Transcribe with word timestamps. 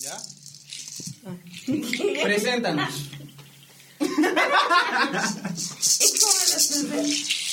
¿Ya? 0.00 0.22
Preséntanos. 2.22 2.92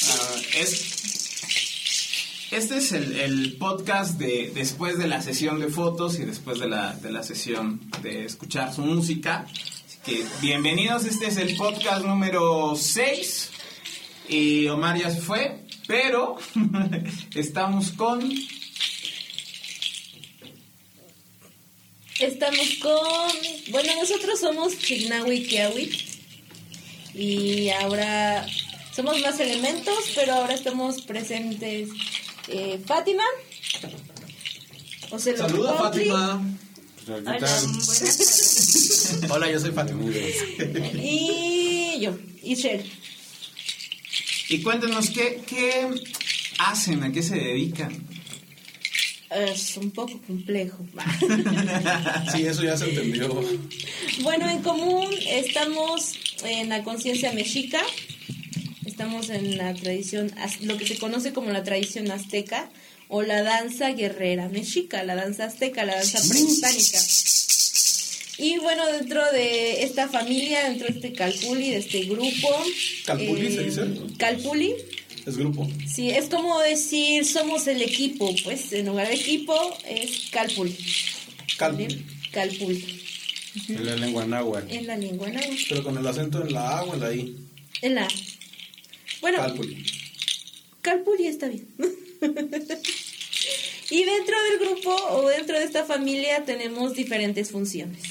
Ah, 0.10 0.36
es, 0.58 0.94
este 2.52 2.78
es 2.78 2.92
el, 2.92 3.16
el 3.16 3.58
podcast 3.58 4.20
de 4.20 4.52
después 4.54 4.98
de 4.98 5.08
la 5.08 5.22
sesión 5.22 5.60
de 5.62 5.70
fotos 5.70 6.20
y 6.20 6.26
después 6.26 6.60
de 6.60 6.68
la, 6.68 6.96
de 6.96 7.12
la 7.12 7.24
sesión 7.24 7.80
de 8.02 8.26
escuchar 8.26 8.74
su 8.74 8.82
música. 8.82 9.46
Así 9.48 9.98
que 10.06 10.26
bienvenidos, 10.42 11.06
este 11.06 11.28
es 11.28 11.38
el 11.38 11.56
podcast 11.56 12.04
número 12.06 12.76
6. 12.76 13.52
Y 14.28 14.68
Omar 14.68 14.98
ya 14.98 15.10
se 15.10 15.22
fue, 15.22 15.66
pero 15.88 16.38
estamos 17.36 17.92
con 17.92 18.22
Estamos 22.24 22.76
con. 22.82 23.72
Bueno, 23.72 23.94
nosotros 24.00 24.40
somos 24.40 24.78
Chignawi 24.80 25.44
Kiawi. 25.44 25.92
Y 27.14 27.70
ahora 27.70 28.48
somos 28.96 29.20
más 29.20 29.38
elementos, 29.42 29.98
pero 30.16 30.34
ahora 30.34 30.54
estamos 30.54 31.02
presentes 31.02 31.90
eh, 32.48 32.80
Fátima. 32.86 33.24
José 35.10 35.36
Saluda 35.36 35.74
Lopatli, 35.74 36.06
Fátima. 36.06 36.58
¿Qué 37.06 37.12
Hola. 37.12 37.62
Hola, 39.30 39.52
yo 39.52 39.60
soy 39.60 39.72
Fátima. 39.72 40.04
Y 40.96 42.00
yo, 42.00 42.18
Ishel. 42.42 42.90
Y 44.48 44.62
cuéntenos, 44.62 45.10
¿qué, 45.10 45.42
¿qué 45.46 45.90
hacen? 46.58 47.04
¿A 47.04 47.12
qué 47.12 47.22
se 47.22 47.36
dedican? 47.36 48.08
Es 49.36 49.78
un 49.78 49.92
poco 49.92 50.20
complejo. 50.28 50.86
Sí, 52.32 52.46
eso 52.46 52.64
ya 52.64 52.78
se 52.78 52.90
entendió. 52.90 53.44
Bueno, 54.22 54.50
en 54.50 54.62
común 54.62 55.08
estamos 55.28 56.14
en 56.44 56.70
la 56.70 56.84
conciencia 56.84 57.32
mexica, 57.34 57.82
estamos 58.86 59.30
en 59.30 59.58
la 59.58 59.74
tradición, 59.74 60.32
lo 60.62 60.78
que 60.78 60.88
se 60.88 60.98
conoce 60.98 61.34
como 61.34 61.52
la 61.52 61.64
tradición 61.64 62.10
azteca 62.12 62.70
o 63.08 63.22
la 63.22 63.44
danza 63.44 63.92
guerrera 63.92 64.50
mexica, 64.50 65.04
la 65.04 65.16
danza 65.16 65.46
azteca, 65.46 65.86
la 65.86 65.96
danza 65.96 66.20
prehispánica. 66.28 67.00
Y 68.38 68.58
bueno, 68.58 68.88
dentro 68.88 69.22
de 69.32 69.84
esta 69.84 70.10
familia, 70.10 70.64
dentro 70.64 70.88
de 70.88 70.94
este 70.94 71.14
calpuli, 71.14 71.70
de 71.70 71.78
este 71.78 72.02
grupo. 72.06 72.50
¿Calpuli 73.06 73.54
se 73.54 73.64
dice? 73.64 73.82
Calpuli, 74.18 74.76
Es 75.26 75.38
grupo. 75.38 75.70
sí, 75.88 76.10
es 76.10 76.26
como 76.30 76.60
decir 76.62 77.26
somos 77.26 77.68
el 77.68 77.82
equipo, 77.82 78.34
pues 78.44 78.74
en 78.74 78.88
lugar 78.88 79.08
de 79.08 79.16
equipo 79.16 79.56
es 79.88 80.30
calpuli. 80.32 80.76
Calpuli. 81.58 82.06
Calpuli, 82.32 83.02
En 83.70 83.86
la 83.86 83.96
lengua 83.96 84.26
náhuatl. 84.26 84.72
en 84.74 84.88
la 84.88 84.98
lengua 84.98 85.30
náhuatl. 85.30 85.64
Pero 85.70 85.84
con 85.84 85.98
el 85.98 86.06
acento 86.08 86.46
en 86.46 86.54
la 86.54 86.80
A 86.80 86.84
o 86.84 86.94
en 86.96 87.00
la 87.00 87.14
I. 87.14 87.36
En 87.82 87.96
la. 87.96 88.08
Bueno, 89.22 89.38
Calpuli. 89.38 89.86
Calpuli 90.82 91.28
está 91.28 91.48
bien. 91.48 91.68
y 93.90 94.04
dentro 94.04 94.36
del 94.50 94.60
grupo 94.60 94.94
o 95.12 95.28
dentro 95.30 95.58
de 95.60 95.66
esta 95.66 95.86
familia 95.86 96.44
tenemos 96.46 96.96
diferentes 96.96 97.52
funciones. 97.52 98.02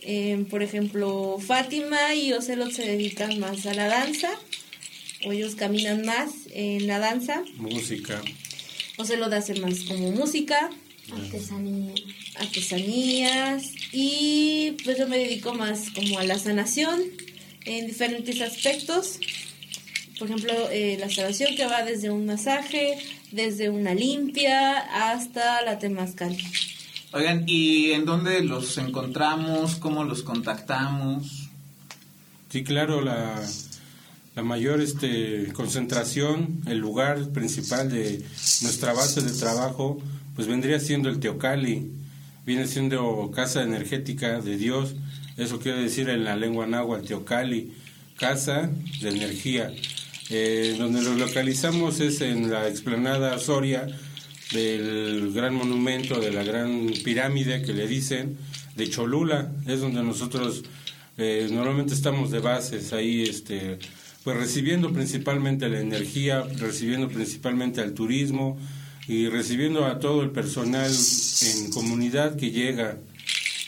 Eh, 0.00 0.44
por 0.50 0.62
ejemplo, 0.62 1.38
Fátima 1.44 2.14
y 2.14 2.32
Ocelot 2.32 2.72
se 2.72 2.82
dedican 2.82 3.38
más 3.38 3.66
a 3.66 3.74
la 3.74 3.88
danza, 3.88 4.30
o 5.24 5.32
ellos 5.32 5.54
caminan 5.54 6.04
más 6.04 6.30
en 6.50 6.86
la 6.86 6.98
danza. 6.98 7.42
Música. 7.56 8.20
Ocelot 8.98 9.32
hace 9.32 9.54
más 9.60 9.80
como 9.80 10.10
música, 10.12 10.70
Artesanía. 11.12 11.94
artesanías 12.36 13.64
y 13.92 14.76
pues 14.84 14.98
yo 14.98 15.08
me 15.08 15.18
dedico 15.18 15.54
más 15.54 15.90
como 15.90 16.18
a 16.18 16.24
la 16.24 16.38
sanación 16.38 17.00
en 17.64 17.86
diferentes 17.86 18.40
aspectos. 18.40 19.18
Por 20.18 20.28
ejemplo, 20.28 20.52
eh, 20.70 20.96
la 21.00 21.10
sanación 21.10 21.56
que 21.56 21.66
va 21.66 21.82
desde 21.82 22.10
un 22.10 22.26
masaje, 22.26 22.98
desde 23.32 23.70
una 23.70 23.94
limpia 23.94 24.78
hasta 25.10 25.62
la 25.62 25.78
temazcal. 25.78 26.36
Oigan, 27.12 27.44
¿y 27.46 27.92
en 27.92 28.04
dónde 28.04 28.42
los 28.42 28.78
encontramos? 28.78 29.76
¿Cómo 29.76 30.04
los 30.04 30.22
contactamos? 30.22 31.48
Sí, 32.50 32.64
claro, 32.64 33.00
la, 33.00 33.42
la 34.34 34.42
mayor 34.42 34.80
este, 34.80 35.52
concentración, 35.52 36.62
el 36.66 36.78
lugar 36.78 37.30
principal 37.30 37.90
de 37.90 38.24
nuestra 38.62 38.92
base 38.92 39.20
de 39.20 39.32
trabajo, 39.32 40.02
pues 40.34 40.48
vendría 40.48 40.80
siendo 40.80 41.08
el 41.08 41.20
Teocali, 41.20 41.92
viene 42.46 42.66
siendo 42.66 43.30
casa 43.34 43.62
energética 43.62 44.40
de 44.40 44.56
Dios, 44.56 44.94
eso 45.36 45.58
quiere 45.58 45.82
decir 45.82 46.08
en 46.08 46.24
la 46.24 46.36
lengua 46.36 46.66
náhuatl, 46.66 47.06
Teocali, 47.06 47.72
casa 48.16 48.70
de 49.00 49.08
energía. 49.08 49.72
Eh, 50.30 50.76
donde 50.78 51.02
lo 51.02 51.14
localizamos 51.14 52.00
es 52.00 52.22
en 52.22 52.50
la 52.50 52.66
explanada 52.68 53.38
Soria 53.38 53.86
del 54.52 55.32
gran 55.32 55.54
monumento, 55.54 56.20
de 56.20 56.30
la 56.30 56.42
gran 56.42 56.90
pirámide 57.04 57.62
que 57.62 57.74
le 57.74 57.86
dicen, 57.86 58.38
de 58.76 58.88
Cholula, 58.88 59.52
es 59.66 59.80
donde 59.80 60.02
nosotros 60.02 60.62
eh, 61.18 61.48
normalmente 61.50 61.92
estamos 61.92 62.30
de 62.30 62.38
bases 62.38 62.92
ahí, 62.92 63.22
este, 63.22 63.78
pues 64.24 64.36
recibiendo 64.36 64.92
principalmente 64.92 65.68
la 65.68 65.80
energía, 65.80 66.44
recibiendo 66.58 67.08
principalmente 67.08 67.80
al 67.80 67.92
turismo 67.92 68.58
y 69.08 69.28
recibiendo 69.28 69.84
a 69.84 69.98
todo 69.98 70.22
el 70.22 70.30
personal 70.30 70.90
en 70.90 71.70
comunidad 71.72 72.36
que 72.36 72.50
llega. 72.52 72.98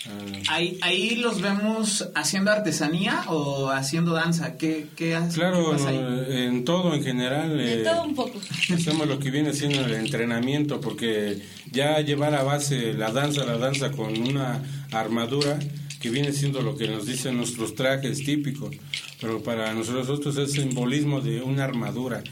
ah, 0.07 0.11
Ahí, 0.49 0.79
ahí 0.83 1.17
los 1.17 1.41
vemos 1.41 2.09
haciendo 2.15 2.53
artesanía 2.53 3.25
o 3.29 3.71
haciendo 3.71 4.13
danza. 4.13 4.57
¿Qué, 4.57 4.87
qué 4.97 5.15
hace- 5.17 5.35
claro, 5.35 5.65
qué 5.65 5.73
pasa 5.73 5.89
ahí? 5.89 5.99
no, 5.99 6.23
en 6.25 6.65
todo 6.65 6.95
en 6.95 7.03
general. 7.03 7.57
De 7.57 7.81
eh, 7.81 7.85
todo 7.85 8.05
un 8.05 8.15
poco. 8.15 8.39
Hacemos 8.73 9.09
lo 9.09 9.19
que 9.19 9.31
viene 9.33 9.53
siendo 9.55 9.85
el 9.85 9.95
entrenamiento, 9.95 10.81
porque 10.81 11.43
ya 11.73 11.99
llevar 12.01 12.35
a 12.35 12.43
base 12.45 12.93
la 12.95 13.11
danza, 13.11 13.45
la 13.45 13.59
danza 13.59 13.91
con 13.91 14.17
una 14.23 14.63
armadura, 14.93 15.59
que 16.05 16.11
viene 16.11 16.35
siendo 16.35 16.61
lo 16.61 16.77
que 16.77 16.87
nos 16.87 17.07
dicen 17.07 17.39
nuestros 17.39 17.75
trajes 17.75 18.23
típicos, 18.25 18.77
pero 19.23 19.43
para 19.43 19.73
nosotros 19.73 20.37
es 20.37 20.53
simbolismo 20.53 21.23
de 21.23 21.41
una 21.41 21.65
armadura, 21.65 22.23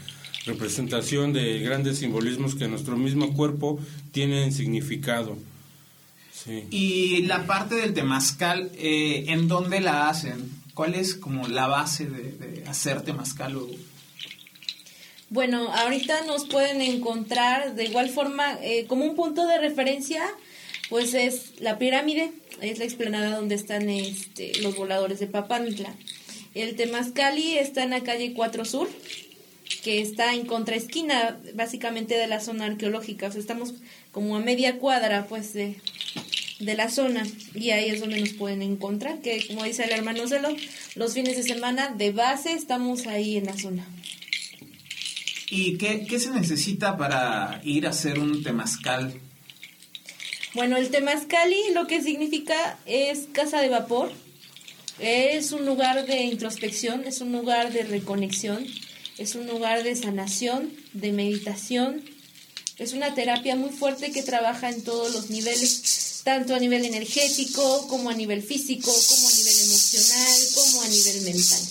representación 0.45 1.33
de 1.33 1.57
grandes 1.57 1.97
simbolismos 1.97 2.53
que 2.53 2.67
nuestro 2.67 2.95
mismo 2.97 3.33
cuerpo 3.33 3.79
tiene 4.11 4.43
en 4.43 4.53
significado. 4.53 5.39
Sí. 6.31 6.65
Y 6.69 7.23
la 7.23 7.47
parte 7.47 7.73
del 7.73 7.95
temazcal, 7.95 8.69
eh, 8.75 9.23
¿en 9.29 9.47
dónde 9.47 9.81
la 9.81 10.07
hacen? 10.07 10.51
¿Cuál 10.75 10.93
es 10.93 11.15
como 11.15 11.47
la 11.47 11.65
base 11.65 12.05
de, 12.05 12.31
de 12.33 12.67
hacer 12.67 13.01
temazcal? 13.01 13.57
o- 13.57 13.67
Bueno, 15.29 15.73
ahorita 15.73 16.25
nos 16.27 16.45
pueden 16.45 16.79
encontrar 16.81 17.73
de 17.73 17.85
igual 17.85 18.09
forma 18.09 18.53
eh, 18.61 18.85
como 18.87 19.05
un 19.05 19.15
punto 19.15 19.47
de 19.47 19.57
referencia, 19.57 20.23
pues 20.89 21.13
es 21.13 21.59
la 21.59 21.77
pirámide, 21.77 22.31
es 22.61 22.79
la 22.79 22.85
explanada 22.85 23.35
donde 23.35 23.55
están 23.55 23.89
este, 23.89 24.61
los 24.61 24.75
voladores 24.75 25.19
de 25.19 25.27
Papantla. 25.27 25.93
El 26.53 26.75
Temazcali 26.75 27.57
está 27.57 27.83
en 27.83 27.89
la 27.91 28.01
calle 28.01 28.33
4 28.33 28.65
Sur, 28.65 28.89
que 29.83 30.01
está 30.01 30.33
en 30.33 30.45
contraesquina 30.45 31.39
básicamente 31.55 32.15
de 32.15 32.27
la 32.27 32.39
zona 32.39 32.65
arqueológica, 32.65 33.27
o 33.27 33.31
sea, 33.31 33.41
estamos 33.41 33.73
como 34.11 34.35
a 34.35 34.39
media 34.39 34.77
cuadra 34.77 35.25
pues 35.27 35.53
de, 35.53 35.77
la 36.59 36.89
zona 36.89 37.23
y 37.53 37.71
ahí 37.71 37.89
es 37.89 37.99
donde 37.99 38.19
nos 38.21 38.29
pueden 38.29 38.61
encontrar, 38.61 39.19
que 39.19 39.45
como 39.47 39.65
dice 39.65 39.83
el 39.83 39.91
hermano 39.91 40.27
Celo, 40.27 40.49
los 40.95 41.13
fines 41.13 41.35
de 41.35 41.43
semana 41.43 41.89
de 41.89 42.11
base 42.11 42.53
estamos 42.53 43.07
ahí 43.07 43.35
en 43.37 43.45
la 43.45 43.57
zona. 43.57 43.85
¿Y 45.49 45.77
qué, 45.77 46.05
qué 46.07 46.19
se 46.19 46.29
necesita 46.29 46.97
para 46.97 47.59
ir 47.65 47.85
a 47.85 47.89
hacer 47.89 48.17
un 48.17 48.43
temazcal? 48.43 49.13
Bueno, 50.53 50.77
el 50.77 50.91
Temazcali 50.91 51.71
lo 51.73 51.87
que 51.87 52.03
significa 52.03 52.77
es 52.85 53.21
casa 53.31 53.59
de 53.59 53.69
vapor. 53.69 54.11
Es 54.99 55.51
un 55.51 55.65
lugar 55.65 56.05
de 56.05 56.21
introspección, 56.21 57.05
es 57.05 57.21
un 57.21 57.31
lugar 57.31 57.73
de 57.73 57.81
reconexión, 57.81 58.63
es 59.17 59.33
un 59.33 59.47
lugar 59.47 59.81
de 59.81 59.95
sanación, 59.95 60.71
de 60.93 61.11
meditación. 61.11 62.03
Es 62.77 62.93
una 62.93 63.15
terapia 63.15 63.55
muy 63.55 63.71
fuerte 63.71 64.11
que 64.11 64.21
trabaja 64.21 64.69
en 64.69 64.83
todos 64.83 65.11
los 65.11 65.31
niveles, 65.31 66.21
tanto 66.23 66.53
a 66.53 66.59
nivel 66.59 66.85
energético, 66.85 67.87
como 67.87 68.11
a 68.11 68.13
nivel 68.13 68.43
físico, 68.43 68.91
como 69.09 69.27
a 69.27 69.31
nivel 69.31 69.59
emocional, 69.59 70.39
como 70.53 70.81
a 70.83 70.87
nivel 70.87 71.21
mental. 71.21 71.61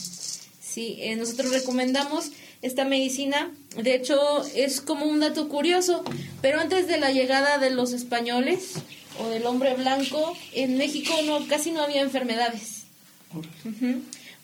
Sí, 0.60 0.96
eh, 0.98 1.14
nosotros 1.14 1.52
recomendamos 1.52 2.30
esta 2.62 2.84
medicina. 2.84 3.50
De 3.76 3.94
hecho, 3.94 4.18
es 4.54 4.80
como 4.80 5.04
un 5.06 5.20
dato 5.20 5.48
curioso, 5.48 6.04
pero 6.40 6.60
antes 6.60 6.86
de 6.86 6.98
la 6.98 7.10
llegada 7.10 7.58
de 7.58 7.70
los 7.70 7.92
españoles 7.92 8.74
o 9.18 9.28
del 9.28 9.46
hombre 9.46 9.74
blanco, 9.74 10.36
en 10.54 10.78
México 10.78 11.12
casi 11.48 11.72
no 11.72 11.82
había 11.82 12.00
enfermedades. 12.00 12.84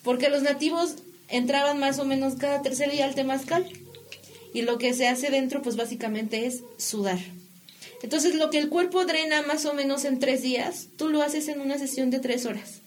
Porque 0.03 0.29
los 0.29 0.43
nativos 0.43 0.95
entraban 1.27 1.79
más 1.79 1.99
o 1.99 2.05
menos 2.05 2.35
cada 2.35 2.61
tercer 2.61 2.91
día 2.91 3.05
al 3.05 3.15
temazcal 3.15 3.65
y 4.53 4.63
lo 4.63 4.77
que 4.77 4.93
se 4.93 5.07
hace 5.07 5.29
dentro 5.29 5.61
pues 5.61 5.75
básicamente 5.75 6.45
es 6.45 6.63
sudar. 6.77 7.19
Entonces, 8.01 8.35
lo 8.35 8.49
que 8.49 8.59
el 8.59 8.69
cuerpo 8.69 9.05
drena 9.05 9.41
más 9.41 9.65
o 9.65 9.73
menos 9.73 10.05
en 10.05 10.19
tres 10.19 10.41
días, 10.41 10.87
tú 10.97 11.09
lo 11.09 11.21
haces 11.21 11.47
en 11.49 11.59
una 11.59 11.77
sesión 11.77 12.09
de 12.09 12.19
tres 12.19 12.45
horas. 12.45 12.81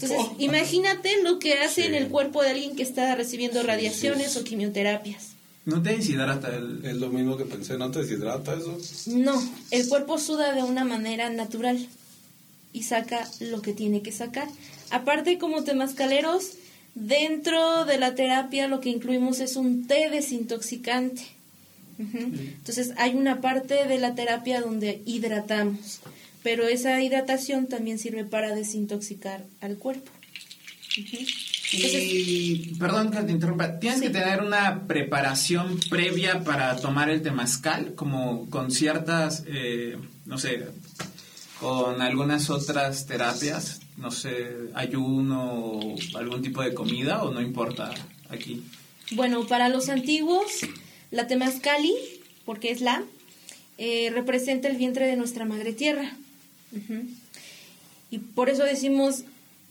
Entonces, 0.00 0.18
Oh. 0.20 0.36
imagínate 0.38 1.22
lo 1.24 1.40
que 1.40 1.54
hace 1.54 1.82
Sí. 1.82 1.86
en 1.88 1.94
el 1.94 2.06
cuerpo 2.08 2.42
de 2.42 2.50
alguien 2.50 2.76
que 2.76 2.84
está 2.84 3.14
recibiendo 3.16 3.62
radiaciones 3.64 4.36
o 4.36 4.44
quimioterapias. 4.44 5.30
No 5.64 5.82
te 5.82 5.96
deshidrata 5.96 6.54
el... 6.54 6.84
Es 6.84 6.94
lo 6.96 7.08
mismo 7.08 7.36
que 7.36 7.44
pensé, 7.44 7.76
¿no 7.76 7.90
te 7.90 8.02
deshidrata 8.02 8.54
eso? 8.54 8.78
No, 9.06 9.42
el 9.72 9.88
cuerpo 9.88 10.18
suda 10.18 10.54
de 10.54 10.62
una 10.62 10.84
manera 10.84 11.30
natural 11.30 11.88
y 12.72 12.84
saca 12.84 13.28
lo 13.40 13.60
que 13.60 13.72
tiene 13.72 14.00
que 14.02 14.12
sacar. 14.12 14.46
Aparte, 14.90 15.36
como 15.38 15.64
temascaleros, 15.64 16.52
dentro 16.94 17.84
de 17.84 17.98
la 17.98 18.14
terapia 18.14 18.68
lo 18.68 18.80
que 18.80 18.90
incluimos 18.90 19.40
es 19.40 19.56
un 19.56 19.86
té 19.88 20.08
desintoxicante. 20.10 21.22
Ujú. 21.98 22.18
Entonces, 22.18 22.92
hay 22.96 23.14
una 23.16 23.40
parte 23.40 23.84
de 23.86 23.98
la 23.98 24.14
terapia 24.14 24.60
donde 24.60 25.02
hidratamos, 25.06 25.98
pero 26.48 26.66
esa 26.66 27.02
hidratación 27.02 27.66
también 27.66 27.98
sirve 27.98 28.24
para 28.24 28.54
desintoxicar 28.54 29.44
al 29.60 29.76
cuerpo. 29.76 30.10
Entonces, 30.96 32.02
Y, 32.02 32.74
perdón 32.78 33.10
que 33.10 33.18
te 33.18 33.32
interrumpa, 33.32 33.78
¿tienes 33.78 33.98
Sí. 33.98 34.06
que 34.06 34.12
tener 34.12 34.40
una 34.40 34.86
preparación 34.86 35.78
previa 35.90 36.42
para 36.44 36.74
tomar 36.76 37.10
el 37.10 37.20
temazcal? 37.20 37.94
Como 37.94 38.48
con 38.48 38.70
ciertas, 38.70 39.44
eh, 39.46 39.98
no 40.24 40.38
sé, 40.38 40.64
con 41.60 42.00
algunas 42.00 42.48
otras 42.48 43.04
terapias, 43.04 43.82
no 43.98 44.10
sé, 44.10 44.46
ayuno 44.72 45.52
o 45.52 45.96
algún 46.16 46.40
tipo 46.40 46.62
de 46.62 46.72
comida 46.72 47.24
o 47.24 47.30
no 47.30 47.42
importa 47.42 47.92
aquí. 48.30 48.62
Bueno, 49.10 49.46
para 49.46 49.68
los 49.68 49.90
antiguos, 49.90 50.46
la 51.10 51.26
temazcali, 51.26 51.92
porque 52.46 52.70
es 52.70 52.80
la, 52.80 53.04
eh, 53.76 54.10
representa 54.14 54.68
el 54.68 54.78
vientre 54.78 55.06
de 55.06 55.16
nuestra 55.16 55.44
madre 55.44 55.74
tierra. 55.74 56.16
Y 58.10 58.18
por 58.18 58.48
eso 58.48 58.64
decimos 58.64 59.24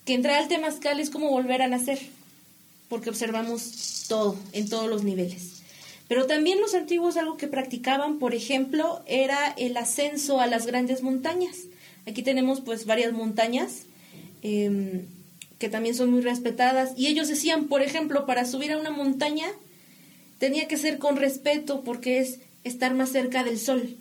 que 0.05 0.13
entrar 0.13 0.41
al 0.41 0.47
temazcal 0.47 0.99
es 0.99 1.09
como 1.09 1.29
volver 1.29 1.61
a 1.61 1.67
nacer, 1.67 1.99
porque 2.89 3.09
observamos 3.09 4.05
todo, 4.07 4.37
en 4.53 4.69
todos 4.69 4.89
los 4.89 5.03
niveles. 5.03 5.57
Pero 6.07 6.25
también 6.25 6.61
los 6.61 6.73
antiguos 6.73 7.17
algo 7.17 7.37
que 7.37 7.47
practicaban, 7.47 8.17
por 8.19 8.33
ejemplo, 8.33 9.03
era 9.07 9.53
el 9.57 9.75
ascenso 9.75 10.39
a 10.39 10.47
las 10.47 10.65
grandes 10.65 11.03
montañas. 11.03 11.57
Aquí 12.07 12.23
tenemos 12.23 12.61
pues 12.61 12.85
varias 12.85 13.11
montañas 13.11 13.81
em, 14.41 15.01
que 15.59 15.67
también 15.67 15.95
son 15.95 16.11
muy 16.11 16.21
respetadas. 16.21 16.93
Y 16.95 17.07
ellos 17.07 17.27
decían, 17.27 17.67
por 17.67 17.81
ejemplo, 17.81 18.25
para 18.25 18.45
subir 18.45 18.71
a 18.71 18.77
una 18.77 18.91
montaña 18.91 19.47
tenía 20.39 20.67
que 20.67 20.77
ser 20.77 20.99
con 20.99 21.17
respeto 21.17 21.81
porque 21.81 22.19
es 22.19 22.39
estar 22.63 22.93
más 22.93 23.11
cerca 23.11 23.43
del 23.43 23.59
sol, 23.59 23.97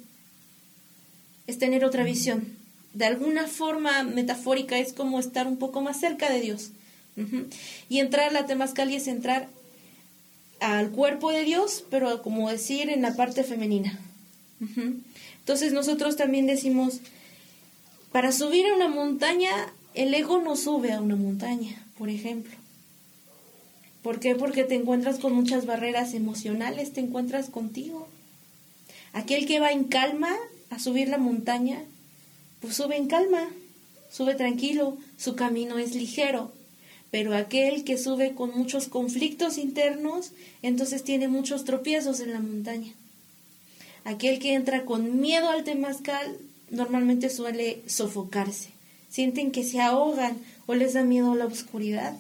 es 1.47 1.59
tener 1.59 1.85
otra 1.85 2.05
visión. 2.05 2.57
De 2.97 3.05
alguna 3.05 3.47
forma 3.47 4.05
metafórica 4.05 4.79
es 4.79 4.95
como 4.95 5.21
estar 5.21 5.47
un 5.47 5.59
poco 5.59 5.83
más 5.83 6.01
cerca 6.01 6.33
de 6.33 6.41
Dios. 6.41 6.71
Y 7.91 7.99
entrar 7.99 8.31
a 8.31 8.33
la 8.33 8.47
Temazcali 8.47 8.97
es 8.97 9.07
entrar 9.07 9.49
al 10.61 10.91
cuerpo 10.91 11.31
de 11.31 11.45
Dios, 11.45 11.85
pero 11.91 12.23
como 12.23 12.51
decir 12.51 12.89
en 12.89 13.03
la 13.03 13.15
parte 13.15 13.45
femenina. 13.45 14.01
Entonces 15.41 15.75
nosotros 15.75 16.17
también 16.17 16.47
decimos, 16.47 17.01
para 18.13 18.33
subir 18.33 18.67
a 18.67 18.75
una 18.75 18.89
montaña, 18.89 19.51
el 19.93 20.15
ego 20.15 20.41
no 20.41 20.57
sube 20.57 20.93
a 20.93 21.03
una 21.03 21.17
montaña, 21.17 21.85
por 21.99 22.09
ejemplo. 22.09 22.57
¿Por 24.03 24.21
qué? 24.21 24.35
Porque 24.35 24.65
te 24.65 24.75
encuentras 24.75 25.19
con 25.19 25.35
muchas 25.35 25.67
barreras 25.67 26.15
emocionales, 26.15 26.95
te 26.95 27.01
encuentras 27.01 27.51
contigo. 27.51 28.09
Aquel 29.13 29.45
que 29.45 29.61
va 29.61 29.71
en 29.71 29.85
calma 29.85 30.35
a 30.71 30.79
subir 30.79 31.09
la 31.11 31.19
montaña, 31.19 31.83
pues 32.61 32.77
sube 32.77 32.97
en 32.97 33.07
calma, 33.07 33.49
sube 34.11 34.35
tranquilo, 34.35 34.97
su 35.17 35.37
camino 35.37 35.79
es 35.79 35.95
ligero. 35.95 36.53
Pero 37.11 37.35
aquel 37.35 37.85
que 37.85 37.99
sube 37.99 38.35
con 38.35 38.57
muchos 38.57 38.89
conflictos 38.89 39.59
internos, 39.59 40.33
entonces 40.63 41.05
tiene 41.05 41.29
muchos 41.29 41.65
tropiezos 41.65 42.21
en 42.21 42.33
la 42.33 42.41
montaña. 42.41 42.93
Aquel 44.05 44.39
que 44.39 44.55
entra 44.55 44.85
con 44.85 45.21
miedo 45.21 45.49
al 45.49 45.65
temazcal 45.65 46.37
normalmente 46.71 47.31
suele 47.31 47.83
sofocarse. 47.87 48.71
Sienten 49.09 49.51
que 49.51 49.65
se 49.65 49.81
ahogan 49.81 50.37
o 50.67 50.75
les 50.75 50.95
da 50.95 51.03
miedo 51.03 51.35
la 51.35 51.47
oscuridad. 51.47 52.17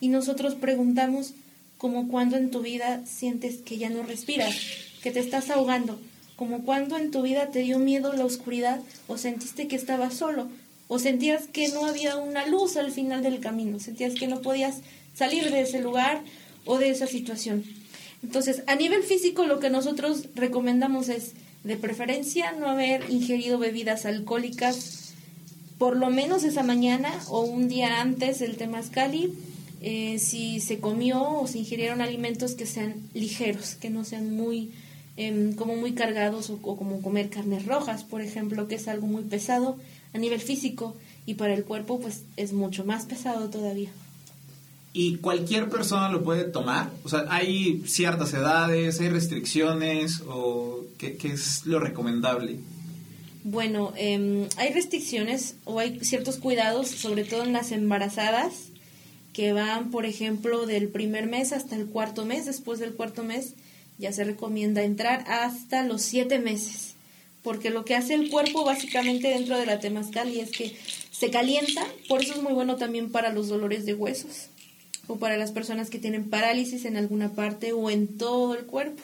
Y 0.00 0.08
nosotros 0.08 0.54
preguntamos 0.54 1.34
como 1.76 2.08
cuando 2.08 2.36
en 2.36 2.50
tu 2.50 2.60
vida 2.60 3.02
sientes 3.06 3.56
que 3.58 3.78
ya 3.78 3.90
no 3.90 4.02
respiras, 4.02 4.54
que 5.02 5.10
te 5.10 5.20
estás 5.20 5.50
ahogando, 5.50 5.98
como 6.38 6.62
cuando 6.62 6.96
en 6.96 7.10
tu 7.10 7.22
vida 7.22 7.48
te 7.50 7.58
dio 7.58 7.80
miedo 7.80 8.12
la 8.12 8.24
oscuridad 8.24 8.80
o 9.08 9.18
sentiste 9.18 9.66
que 9.66 9.74
estabas 9.74 10.14
solo 10.14 10.48
o 10.86 11.00
sentías 11.00 11.48
que 11.48 11.68
no 11.68 11.84
había 11.84 12.16
una 12.16 12.46
luz 12.46 12.76
al 12.76 12.92
final 12.92 13.24
del 13.24 13.40
camino, 13.40 13.80
sentías 13.80 14.14
que 14.14 14.28
no 14.28 14.40
podías 14.40 14.76
salir 15.14 15.50
de 15.50 15.62
ese 15.62 15.80
lugar 15.80 16.22
o 16.64 16.78
de 16.78 16.90
esa 16.90 17.08
situación. 17.08 17.64
Entonces, 18.22 18.62
a 18.68 18.76
nivel 18.76 19.02
físico 19.02 19.46
lo 19.46 19.58
que 19.58 19.68
nosotros 19.68 20.26
recomendamos 20.36 21.08
es 21.08 21.32
de 21.64 21.76
preferencia 21.76 22.52
no 22.52 22.68
haber 22.68 23.10
ingerido 23.10 23.58
bebidas 23.58 24.06
alcohólicas 24.06 25.12
por 25.76 25.96
lo 25.96 26.08
menos 26.10 26.44
esa 26.44 26.62
mañana 26.62 27.12
o 27.28 27.40
un 27.40 27.68
día 27.68 28.00
antes 28.00 28.38
del 28.38 28.56
temazcali, 28.56 29.32
eh, 29.80 30.18
si 30.20 30.60
se 30.60 30.78
comió 30.78 31.22
o 31.22 31.46
se 31.48 31.58
ingirieron 31.58 32.00
alimentos 32.00 32.54
que 32.54 32.66
sean 32.66 32.94
ligeros, 33.12 33.74
que 33.74 33.90
no 33.90 34.04
sean 34.04 34.36
muy 34.36 34.70
em, 35.18 35.52
como 35.52 35.76
muy 35.76 35.92
cargados 35.92 36.48
o, 36.48 36.58
o 36.62 36.76
como 36.76 37.02
comer 37.02 37.28
carnes 37.28 37.66
rojas, 37.66 38.04
por 38.04 38.22
ejemplo, 38.22 38.68
que 38.68 38.76
es 38.76 38.88
algo 38.88 39.06
muy 39.06 39.24
pesado 39.24 39.76
a 40.14 40.18
nivel 40.18 40.40
físico 40.40 40.96
y 41.26 41.34
para 41.34 41.52
el 41.52 41.64
cuerpo 41.64 42.00
pues 42.00 42.22
es 42.38 42.54
mucho 42.54 42.86
más 42.86 43.04
pesado 43.04 43.50
todavía. 43.50 43.90
¿Y 44.94 45.16
cualquier 45.16 45.68
persona 45.68 46.08
lo 46.08 46.24
puede 46.24 46.44
tomar? 46.44 46.90
O 47.04 47.08
sea, 47.08 47.26
¿hay 47.28 47.82
ciertas 47.86 48.32
edades, 48.32 48.98
hay 49.00 49.10
restricciones 49.10 50.22
o 50.26 50.84
qué, 50.96 51.16
qué 51.16 51.28
es 51.28 51.66
lo 51.66 51.78
recomendable? 51.78 52.56
Bueno, 53.44 53.92
em, 53.96 54.46
hay 54.56 54.72
restricciones 54.72 55.54
o 55.64 55.78
hay 55.78 56.00
ciertos 56.00 56.38
cuidados, 56.38 56.88
sobre 56.88 57.24
todo 57.24 57.44
en 57.44 57.52
las 57.52 57.72
embarazadas, 57.72 58.70
que 59.32 59.52
van, 59.52 59.90
por 59.90 60.06
ejemplo, 60.06 60.66
del 60.66 60.88
primer 60.88 61.26
mes 61.26 61.52
hasta 61.52 61.76
el 61.76 61.86
cuarto 61.86 62.24
mes. 62.24 62.46
Después 62.46 62.80
del 62.80 62.94
cuarto 62.94 63.22
mes 63.22 63.54
ya 63.98 64.12
se 64.12 64.24
recomienda 64.24 64.82
entrar 64.82 65.24
hasta 65.28 65.82
los 65.82 66.02
siete 66.02 66.38
meses, 66.38 66.94
porque 67.42 67.70
lo 67.70 67.84
que 67.84 67.94
hace 67.94 68.14
el 68.14 68.30
cuerpo 68.30 68.64
básicamente 68.64 69.28
dentro 69.28 69.58
de 69.58 69.66
la 69.66 69.80
temazcal 69.80 70.28
es 70.28 70.50
que 70.50 70.76
se 71.10 71.30
calienta, 71.30 71.84
por 72.08 72.22
eso 72.22 72.34
es 72.34 72.42
muy 72.42 72.52
bueno 72.52 72.76
también 72.76 73.10
para 73.10 73.32
los 73.32 73.48
dolores 73.48 73.84
de 73.84 73.94
huesos 73.94 74.50
o 75.08 75.16
para 75.16 75.36
las 75.36 75.52
personas 75.52 75.90
que 75.90 75.98
tienen 75.98 76.30
parálisis 76.30 76.84
en 76.84 76.96
alguna 76.96 77.32
parte 77.32 77.72
o 77.72 77.90
en 77.90 78.18
todo 78.18 78.54
el 78.54 78.66
cuerpo, 78.66 79.02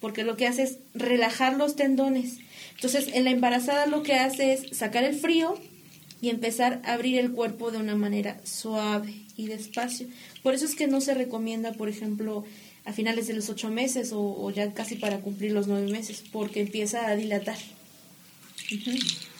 porque 0.00 0.24
lo 0.24 0.36
que 0.36 0.46
hace 0.46 0.64
es 0.64 0.78
relajar 0.94 1.56
los 1.56 1.76
tendones. 1.76 2.38
Entonces, 2.74 3.08
en 3.12 3.24
la 3.24 3.30
embarazada 3.30 3.86
lo 3.86 4.02
que 4.02 4.14
hace 4.14 4.54
es 4.54 4.76
sacar 4.76 5.04
el 5.04 5.14
frío 5.14 5.56
y 6.20 6.30
empezar 6.30 6.80
a 6.84 6.94
abrir 6.94 7.18
el 7.18 7.32
cuerpo 7.32 7.70
de 7.70 7.78
una 7.78 7.94
manera 7.94 8.40
suave 8.44 9.14
y 9.36 9.46
despacio. 9.46 10.08
Por 10.42 10.54
eso 10.54 10.64
es 10.64 10.74
que 10.74 10.88
no 10.88 11.00
se 11.00 11.14
recomienda, 11.14 11.72
por 11.72 11.88
ejemplo, 11.88 12.44
a 12.84 12.92
finales 12.92 13.26
de 13.28 13.34
los 13.34 13.48
ocho 13.48 13.70
meses 13.70 14.12
o, 14.12 14.20
o 14.20 14.50
ya 14.50 14.72
casi 14.72 14.96
para 14.96 15.20
cumplir 15.20 15.52
los 15.52 15.66
nueve 15.66 15.90
meses, 15.90 16.24
porque 16.32 16.60
empieza 16.60 17.06
a 17.06 17.16
dilatar. 17.16 17.58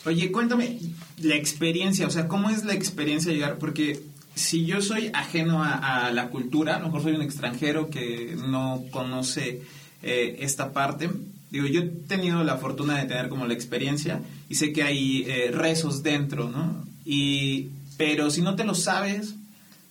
Oye, 0.04 0.30
cuéntame 0.32 0.78
la 1.22 1.36
experiencia, 1.36 2.06
o 2.06 2.10
sea, 2.10 2.28
¿cómo 2.28 2.50
es 2.50 2.64
la 2.64 2.74
experiencia 2.74 3.30
de 3.30 3.38
llegar? 3.38 3.58
Porque 3.58 4.00
si 4.34 4.64
yo 4.64 4.80
soy 4.80 5.10
ajeno 5.14 5.62
a, 5.62 6.06
a 6.06 6.12
la 6.12 6.28
cultura, 6.28 6.76
a 6.76 6.78
lo 6.80 6.86
mejor 6.86 7.02
soy 7.02 7.12
un 7.12 7.22
extranjero 7.22 7.90
que 7.90 8.36
no 8.36 8.84
conoce 8.90 9.62
eh, 10.02 10.38
esta 10.40 10.72
parte, 10.72 11.10
digo, 11.50 11.66
yo 11.66 11.82
he 11.82 11.86
tenido 11.86 12.42
la 12.42 12.56
fortuna 12.56 12.98
de 12.98 13.06
tener 13.06 13.28
como 13.28 13.46
la 13.46 13.54
experiencia 13.54 14.20
y 14.48 14.54
sé 14.56 14.72
que 14.72 14.82
hay 14.82 15.24
eh, 15.28 15.50
rezos 15.52 16.02
dentro, 16.02 16.50
¿no? 16.50 16.84
Y, 17.04 17.68
pero 17.96 18.30
si 18.30 18.40
no 18.42 18.56
te 18.56 18.64
lo 18.64 18.74
sabes, 18.74 19.34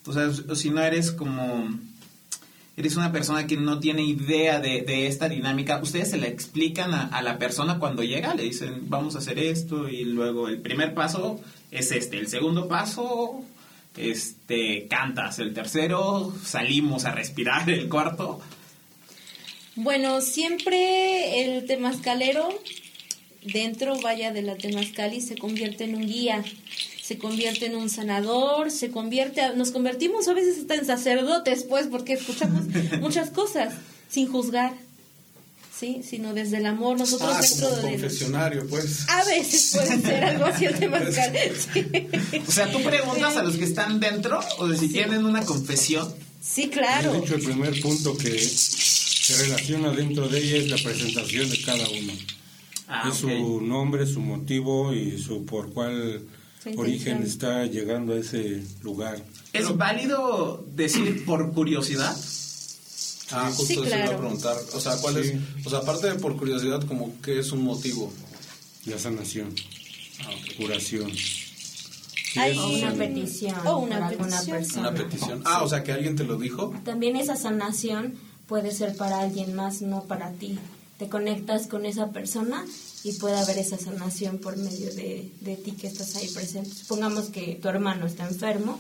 o 0.06 0.14
sea, 0.14 0.30
o 0.50 0.56
si 0.56 0.70
no 0.72 0.82
eres 0.82 1.12
como 1.12 1.70
eres 2.78 2.96
una 2.96 3.12
persona 3.12 3.48
que 3.48 3.58
no 3.58 3.80
tiene 3.80 4.04
idea 4.04 4.60
de, 4.60 4.82
de 4.82 5.08
esta 5.08 5.28
dinámica, 5.28 5.82
ustedes 5.82 6.12
se 6.12 6.18
la 6.18 6.28
explican 6.28 6.94
a, 6.94 7.08
a, 7.08 7.22
la 7.22 7.38
persona 7.38 7.80
cuando 7.80 8.04
llega, 8.04 8.34
le 8.34 8.44
dicen, 8.44 8.90
vamos 8.90 9.16
a 9.16 9.20
hacer 9.20 9.40
esto, 9.40 9.90
y 9.90 10.06
luego 10.06 10.48
el 10.48 10.62
primer 10.62 10.94
paso 10.94 11.40
es 11.70 11.92
este, 11.92 12.18
el 12.18 12.28
segundo 12.28 12.68
paso, 12.68 13.44
este, 13.98 14.88
cantas, 14.88 15.40
el 15.40 15.54
tercero, 15.54 16.34
salimos 16.44 17.06
a 17.06 17.12
respirar, 17.12 17.70
el 17.70 17.90
cuarto. 17.90 18.42
Bueno, 19.76 20.22
siempre 20.22 21.42
el 21.42 21.66
temazcalero, 21.66 22.48
dentro, 23.42 24.00
vaya, 24.02 24.32
de 24.32 24.42
la 24.42 24.56
temazcali, 24.56 25.22
se 25.22 25.38
convierte 25.38 25.86
en 25.86 25.96
un 25.96 26.08
guía 26.08 26.44
se 27.12 27.18
convierte 27.18 27.66
en 27.66 27.76
un 27.76 27.90
sanador, 27.90 28.72
se 28.72 28.90
convierte, 28.90 29.42
a, 29.42 29.52
nos 29.52 29.72
convertimos 29.72 30.30
a 30.30 30.34
veces 30.34 30.60
hasta 30.60 30.76
en 30.76 30.86
sacerdotes, 30.86 31.66
pues, 31.66 31.88
porque 31.88 32.14
escuchamos 32.14 32.64
muchas 33.02 33.32
cosas 33.32 33.74
sin 34.10 34.32
juzgar, 34.32 34.72
¿sí? 35.78 36.04
Sino 36.10 36.34
desde 36.34 36.58
el 36.58 36.68
amor. 36.68 36.98
Nosotros 36.98 37.34
Ah, 37.36 37.42
dentro 37.42 37.70
como 37.70 37.82
de... 37.82 37.92
confesionario, 37.92 38.66
pues. 38.70 39.10
A 39.10 39.26
veces 39.26 39.72
puede 39.74 40.02
ser 40.08 40.24
algo 40.24 40.46
así 40.46 40.66
el 40.66 40.80
temazcal. 40.80 41.34
Sí. 41.74 42.42
O 42.48 42.52
sea, 42.52 42.72
tú 42.72 42.82
preguntas 42.82 43.36
a 43.36 43.44
los 43.44 43.58
que 43.58 43.66
están 43.66 44.00
dentro 44.00 44.40
o 44.60 44.68
de 44.70 44.78
si 44.78 44.88
tienen 44.88 45.26
una 45.26 45.44
confesión. 45.44 46.14
Sí, 46.42 46.70
claro. 46.70 47.12
De 47.12 47.20
hecho, 47.20 47.36
el 47.36 47.44
primer 47.44 47.82
punto 47.82 48.18
que 48.18 48.40
se 48.40 49.36
relaciona 49.44 49.92
dentro 49.92 50.30
de 50.30 50.40
ella 50.40 50.58
es 50.60 50.70
la 50.70 50.78
presentación 50.78 51.50
de 51.50 51.62
cada 51.62 51.90
uno. 51.90 52.14
Ah, 52.88 53.10
es 53.10 53.22
ok. 53.22 53.32
su 53.32 53.62
nombre, 53.62 54.06
su 54.08 54.22
motivo 54.22 54.94
y 54.94 55.22
su 55.22 55.46
por 55.46 55.74
cuál 55.74 56.22
origen 56.78 57.24
está 57.24 57.66
llegando 57.66 58.14
a 58.14 58.18
ese 58.18 58.64
lugar. 58.82 59.22
¿Es 59.54 59.76
válido 59.78 60.66
decir 60.76 61.26
por 61.26 61.52
curiosidad? 61.54 62.16
Ah, 63.32 63.48
justo 63.50 63.66
Sí, 63.66 63.74
eso 63.74 63.84
iba 63.86 63.96
claro. 63.96 64.12
a 64.12 64.18
preguntar. 64.18 64.58
O 64.74 64.80
sea, 64.80 64.98
¿cuál 64.98 65.24
Sí. 65.24 65.32
es? 65.60 65.66
O 65.66 65.70
sea, 65.70 65.80
aparte 65.80 66.08
de 66.08 66.16
por 66.16 66.36
curiosidad, 66.38 66.82
como 66.86 67.20
que 67.22 67.40
es 67.40 67.52
un 67.52 67.64
motivo. 67.64 68.12
La 68.86 68.98
sanación, 69.00 69.54
Ah, 70.22 70.30
ok. 70.32 70.56
curación. 70.58 71.12
Hay- 72.36 72.58
una 72.58 72.94
petición 72.94 73.56
O 73.68 73.78
una 73.80 74.10
petición. 74.10 74.58
persona. 74.58 74.90
Una 74.90 74.94
petición. 74.98 75.42
Ah, 75.46 75.64
o 75.64 75.70
sea, 75.70 75.84
que 75.84 75.92
alguien 75.92 76.16
te 76.16 76.24
lo 76.24 76.38
dijo. 76.38 76.74
También 76.86 77.16
esa 77.16 77.36
sanación 77.36 78.16
puede 78.48 78.72
ser 78.72 78.96
para 78.96 79.20
alguien 79.20 79.54
más, 79.54 79.82
no 79.82 80.04
para 80.04 80.32
ti. 80.32 80.58
Te 81.02 81.10
conectas 81.10 81.66
con 81.66 81.88
esa 81.88 82.12
persona 82.12 82.64
y 83.04 83.14
puede 83.14 83.36
haber 83.36 83.58
esa 83.58 83.76
sanación 83.76 84.38
por 84.38 84.56
medio 84.56 84.94
de, 84.94 85.32
de 85.42 85.56
ti 85.56 85.72
que 85.72 85.88
estás 85.88 86.16
ahí 86.16 86.28
presente. 86.28 86.70
Supongamos 86.70 87.30
que 87.30 87.58
tu 87.60 87.70
hermano 87.70 88.06
está 88.06 88.28
enfermo 88.28 88.80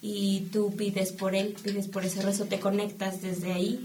y 0.00 0.42
tú 0.52 0.76
pides 0.76 1.10
por 1.10 1.34
él, 1.34 1.56
pides 1.64 1.88
por 1.88 2.04
ese 2.04 2.22
rezo, 2.22 2.44
te 2.44 2.60
conectas 2.60 3.20
desde 3.20 3.52
ahí 3.52 3.84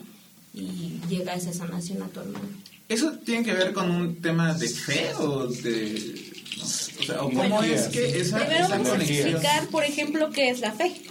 y 0.53 0.99
llega 1.09 1.33
esa 1.33 1.53
sanación 1.53 2.03
a 2.03 2.09
tu 2.09 2.19
hermano. 2.19 2.45
¿Eso 2.87 3.13
tiene 3.13 3.43
que 3.43 3.53
ver 3.53 3.73
con 3.73 3.89
un 3.89 4.21
tema 4.21 4.53
de 4.53 4.69
fe 4.69 5.15
o 5.17 5.47
de... 5.47 6.31
no 6.59 6.65
sé, 6.67 6.93
o 6.99 7.03
sea, 7.03 7.23
¿o 7.23 7.31
¿cómo 7.31 7.43
Energía, 7.63 7.75
es 7.77 7.87
que 7.87 8.21
esa, 8.21 8.37
Primero 8.37 8.65
esa 8.65 8.77
vamos 8.77 8.89
a 8.89 9.03
explicar, 9.03 9.67
por 9.69 9.83
ejemplo, 9.85 10.29
qué 10.29 10.51
es 10.51 10.59
la 10.59 10.71
fe. 10.71 11.01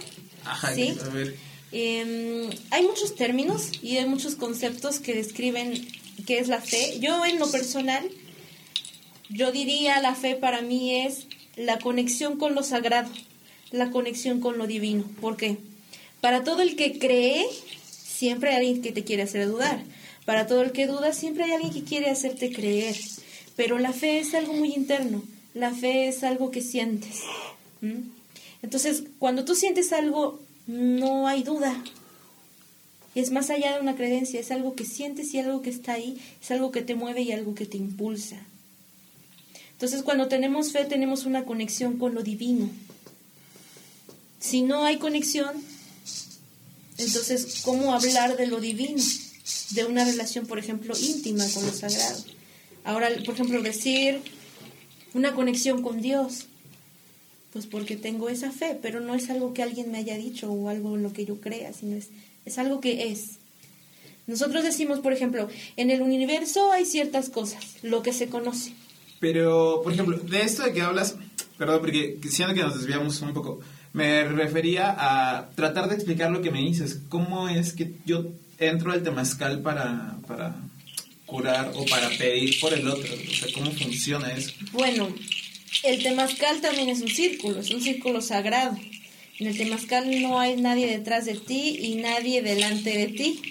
Ajá, 0.45 0.73
¿Sí? 0.73 0.97
a 1.03 1.09
ver. 1.09 1.35
Eh, 1.73 2.49
hay 2.69 2.83
muchos 2.83 3.15
términos 3.15 3.71
y 3.81 3.97
hay 3.97 4.05
muchos 4.05 4.35
conceptos 4.35 5.01
que 5.01 5.15
describen 5.15 5.85
qué 6.25 6.39
es 6.39 6.47
la 6.47 6.61
fe. 6.61 6.99
Yo 6.99 7.25
en 7.25 7.39
lo 7.39 7.49
personal, 7.49 8.09
yo 9.29 9.51
diría 9.51 10.01
la 10.01 10.15
fe 10.15 10.35
para 10.35 10.61
mí 10.61 11.01
es 11.01 11.27
la 11.55 11.79
conexión 11.79 12.37
con 12.37 12.55
lo 12.55 12.63
sagrado, 12.63 13.09
la 13.71 13.91
conexión 13.91 14.39
con 14.39 14.57
lo 14.57 14.67
divino. 14.67 15.03
¿Por 15.19 15.37
qué? 15.37 15.57
Para 16.21 16.43
todo 16.43 16.61
el 16.61 16.75
que 16.75 16.99
cree, 16.99 17.45
siempre 17.89 18.51
hay 18.51 18.57
alguien 18.57 18.81
que 18.81 18.91
te 18.91 19.03
quiere 19.03 19.23
hacer 19.23 19.47
dudar. 19.47 19.83
Para 20.25 20.45
todo 20.45 20.61
el 20.61 20.71
que 20.71 20.87
duda, 20.87 21.13
siempre 21.13 21.45
hay 21.45 21.51
alguien 21.51 21.73
que 21.73 21.83
quiere 21.83 22.09
hacerte 22.09 22.51
creer. 22.51 22.95
Pero 23.55 23.79
la 23.79 23.91
fe 23.91 24.19
es 24.19 24.33
algo 24.33 24.53
muy 24.53 24.73
interno. 24.73 25.23
La 25.53 25.71
fe 25.71 26.07
es 26.07 26.23
algo 26.23 26.51
que 26.51 26.61
sientes. 26.61 27.21
Entonces, 28.61 29.03
cuando 29.19 29.43
tú 29.43 29.55
sientes 29.55 29.91
algo, 29.91 30.39
no 30.67 31.27
hay 31.27 31.43
duda. 31.43 31.75
Es 33.13 33.31
más 33.31 33.49
allá 33.49 33.75
de 33.75 33.81
una 33.81 33.95
creencia, 33.95 34.39
es 34.39 34.51
algo 34.51 34.75
que 34.75 34.85
sientes 34.85 35.33
y 35.33 35.39
algo 35.39 35.61
que 35.61 35.69
está 35.69 35.93
ahí, 35.93 36.17
es 36.41 36.51
algo 36.51 36.71
que 36.71 36.81
te 36.81 36.95
mueve 36.95 37.21
y 37.21 37.31
algo 37.31 37.55
que 37.55 37.65
te 37.65 37.77
impulsa. 37.77 38.37
Entonces, 39.73 40.03
cuando 40.03 40.27
tenemos 40.27 40.71
fe, 40.71 40.85
tenemos 40.85 41.25
una 41.25 41.43
conexión 41.43 41.97
con 41.97 42.13
lo 42.13 42.23
divino. 42.23 42.69
Si 44.39 44.61
no 44.61 44.85
hay 44.85 44.97
conexión, 44.97 45.51
entonces, 46.97 47.61
¿cómo 47.63 47.93
hablar 47.93 48.37
de 48.37 48.47
lo 48.47 48.59
divino? 48.59 49.01
De 49.71 49.85
una 49.85 50.05
relación, 50.05 50.45
por 50.45 50.59
ejemplo, 50.59 50.95
íntima 50.97 51.45
con 51.53 51.65
lo 51.65 51.73
sagrado. 51.73 52.23
Ahora, 52.83 53.09
por 53.25 53.33
ejemplo, 53.33 53.61
decir 53.61 54.21
una 55.13 55.33
conexión 55.33 55.81
con 55.81 56.01
Dios. 56.01 56.45
Pues 57.51 57.65
porque 57.65 57.97
tengo 57.97 58.29
esa 58.29 58.51
fe, 58.51 58.77
pero 58.81 59.01
no 59.01 59.13
es 59.13 59.29
algo 59.29 59.53
que 59.53 59.61
alguien 59.61 59.91
me 59.91 59.97
haya 59.97 60.15
dicho 60.15 60.51
o 60.51 60.69
algo 60.69 60.95
en 60.95 61.03
lo 61.03 61.11
que 61.11 61.25
yo 61.25 61.41
crea, 61.41 61.73
sino 61.73 61.97
es, 61.97 62.07
es 62.45 62.57
algo 62.57 62.79
que 62.79 63.11
es. 63.11 63.39
Nosotros 64.27 64.63
decimos, 64.63 64.99
por 64.99 65.13
ejemplo, 65.13 65.47
en 65.77 65.89
el 65.89 66.01
universo 66.01 66.71
hay 66.71 66.85
ciertas 66.85 67.29
cosas, 67.29 67.77
lo 67.81 68.01
que 68.01 68.13
se 68.13 68.27
conoce. 68.27 68.73
Pero, 69.19 69.81
por 69.83 69.93
ejemplo, 69.93 70.17
de 70.17 70.41
esto 70.41 70.63
de 70.63 70.73
que 70.73 70.81
hablas, 70.81 71.15
perdón, 71.57 71.79
porque 71.79 72.19
siento 72.29 72.53
que 72.53 72.61
nos 72.61 72.75
desviamos 72.75 73.21
un 73.21 73.33
poco, 73.33 73.59
me 73.93 74.23
refería 74.23 74.95
a 74.97 75.49
tratar 75.51 75.89
de 75.89 75.95
explicar 75.95 76.31
lo 76.31 76.41
que 76.41 76.51
me 76.51 76.59
dices. 76.59 77.01
¿Cómo 77.09 77.49
es 77.49 77.73
que 77.73 77.93
yo 78.05 78.25
entro 78.57 78.91
al 78.91 79.03
temazcal 79.03 79.61
para, 79.61 80.17
para 80.27 80.55
curar 81.25 81.71
o 81.75 81.85
para 81.85 82.09
pedir 82.09 82.59
por 82.59 82.73
el 82.73 82.87
otro? 82.87 83.13
O 83.13 83.33
sea, 83.33 83.53
¿cómo 83.53 83.71
funciona 83.71 84.31
eso? 84.31 84.51
Bueno, 84.71 85.13
el 85.83 86.01
temazcal 86.01 86.61
también 86.61 86.89
es 86.89 87.01
un 87.01 87.09
círculo, 87.09 87.59
es 87.59 87.69
un 87.71 87.81
círculo 87.81 88.21
sagrado. 88.21 88.77
En 89.39 89.47
el 89.47 89.57
temazcal 89.57 90.21
no 90.21 90.39
hay 90.39 90.55
nadie 90.55 90.87
detrás 90.87 91.25
de 91.25 91.35
ti 91.35 91.77
y 91.79 91.95
nadie 91.95 92.41
delante 92.41 92.97
de 92.97 93.07
ti. 93.07 93.41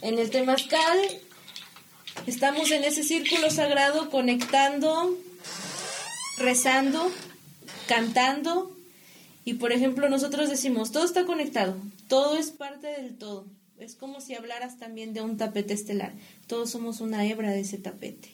En 0.00 0.18
el 0.18 0.30
temazcal 0.30 0.98
estamos 2.26 2.70
en 2.70 2.84
ese 2.84 3.02
círculo 3.02 3.50
sagrado 3.50 4.10
conectando, 4.10 5.16
rezando, 6.38 7.10
cantando. 7.88 8.74
Y 9.44 9.54
por 9.54 9.72
ejemplo, 9.72 10.08
nosotros 10.08 10.48
decimos, 10.48 10.92
todo 10.92 11.04
está 11.04 11.24
conectado, 11.24 11.76
todo 12.08 12.36
es 12.36 12.50
parte 12.50 12.86
del 12.86 13.16
todo. 13.16 13.46
Es 13.78 13.96
como 13.96 14.20
si 14.20 14.34
hablaras 14.34 14.78
también 14.78 15.12
de 15.12 15.20
un 15.20 15.36
tapete 15.36 15.74
estelar. 15.74 16.12
Todos 16.46 16.70
somos 16.70 17.00
una 17.00 17.26
hebra 17.26 17.50
de 17.50 17.60
ese 17.60 17.76
tapete. 17.76 18.30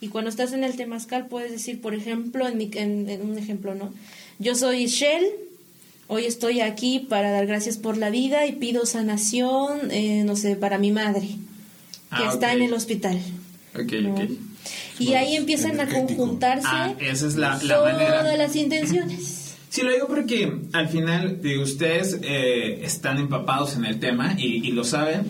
Y 0.00 0.08
cuando 0.08 0.28
estás 0.28 0.52
en 0.52 0.64
el 0.64 0.76
temazcal 0.76 1.28
puedes 1.28 1.50
decir, 1.50 1.80
por 1.80 1.94
ejemplo, 1.94 2.46
en, 2.46 2.58
mi, 2.58 2.70
en, 2.74 3.08
en 3.08 3.22
un 3.22 3.38
ejemplo, 3.38 3.74
¿no? 3.74 3.92
Yo 4.38 4.54
soy 4.54 4.86
Shell, 4.86 5.24
hoy 6.08 6.24
estoy 6.26 6.60
aquí 6.60 7.00
para 7.00 7.30
dar 7.30 7.46
gracias 7.46 7.76
por 7.78 7.96
la 7.96 8.10
vida 8.10 8.46
y 8.46 8.52
pido 8.52 8.86
sanación, 8.86 9.90
eh, 9.90 10.22
no 10.24 10.36
sé, 10.36 10.56
para 10.56 10.78
mi 10.78 10.90
madre, 10.92 11.26
que 12.16 12.22
Ah, 12.24 12.30
está 12.32 12.52
en 12.52 12.62
el 12.62 12.72
hospital. 12.74 13.18
Ok, 13.74 13.92
¿no? 14.02 14.14
ok. 14.14 14.20
Y 14.98 15.14
ahí 15.14 15.34
empiezan 15.36 15.80
a 15.80 15.88
conjuntarse 15.88 16.66
Ah, 16.70 16.94
esa 17.00 17.26
es 17.26 17.34
la, 17.36 17.58
la 17.62 17.74
todas 17.76 17.92
manera. 17.94 18.36
las 18.36 18.54
intenciones. 18.56 19.54
Sí, 19.68 19.82
lo 19.82 19.92
digo 19.92 20.06
porque 20.06 20.52
al 20.72 20.88
final 20.88 21.42
de 21.42 21.58
ustedes 21.58 22.18
eh, 22.22 22.80
están 22.84 23.18
empapados 23.18 23.74
en 23.74 23.84
el 23.84 23.98
tema 23.98 24.36
y, 24.38 24.66
y 24.68 24.70
lo 24.72 24.84
saben 24.84 25.22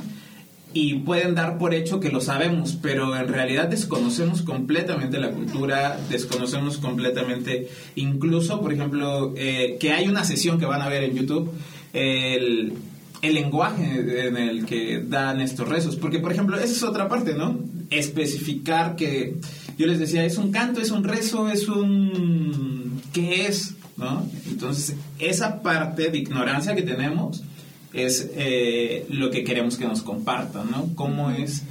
y 0.75 0.95
pueden 0.97 1.37
dar 1.37 1.57
por 1.57 1.73
hecho 1.73 2.01
que 2.01 2.11
lo 2.11 2.21
sabemos, 2.21 2.77
pero 2.83 3.17
en 3.17 3.29
realidad 3.29 3.69
desconocemos 3.69 4.43
completamente 4.43 5.21
la 5.21 5.31
cultura, 5.31 5.99
desconocemos 6.11 6.79
completamente, 6.79 7.69
incluso, 7.95 8.61
por 8.61 8.73
ejemplo, 8.73 9.33
eh, 9.37 9.77
que 9.79 9.93
hay 9.93 10.09
una 10.09 10.25
sesión 10.25 10.59
que 10.59 10.67
van 10.67 10.83
a 10.83 10.89
ver 10.89 11.05
en 11.05 11.15
YouTube, 11.15 11.53
el, 11.93 12.75
lenguaje 13.23 14.29
en 14.29 14.37
el 14.37 14.67
que 14.67 15.01
dan 15.01 15.41
estos 15.41 15.69
rezos, 15.69 15.97
porque, 15.97 16.19
por 16.19 16.33
ejemplo, 16.33 16.57
esa 16.57 16.67
es 16.67 16.83
otra 16.83 17.09
parte, 17.09 17.35
¿no? 17.35 17.59
Especificar 17.89 18.97
que, 18.97 19.37
yo 19.79 19.87
les 19.87 20.01
decía, 20.01 20.25
es 20.25 20.39
un 20.39 20.51
canto, 20.51 20.81
es 20.81 20.91
un 20.91 21.05
rezo, 21.05 21.49
es 21.49 21.69
un... 21.69 23.01
¿Qué 23.13 23.47
es? 23.47 23.77
¿No? 23.97 24.29
Entonces, 24.47 24.97
esa 25.21 25.63
parte 25.63 26.11
de 26.11 26.19
ignorancia 26.19 26.75
que 26.75 26.83
tenemos 26.83 27.45
es 27.95 28.31
eh, 28.35 29.07
lo 29.09 29.31
que 29.31 29.45
queremos 29.45 29.77
que 29.77 29.87
nos 29.87 30.03
compartan, 30.03 30.71
¿no? 30.71 30.91
Cómo 30.95 31.31
es 31.31 31.63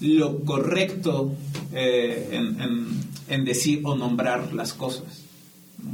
lo 0.00 0.40
correcto 0.40 1.32
eh, 1.72 2.28
en, 2.32 2.60
en- 2.60 3.06
en 3.28 3.44
decir 3.44 3.80
o 3.84 3.96
nombrar 3.96 4.52
las 4.52 4.72
cosas. 4.72 5.04
¿no? 5.82 5.90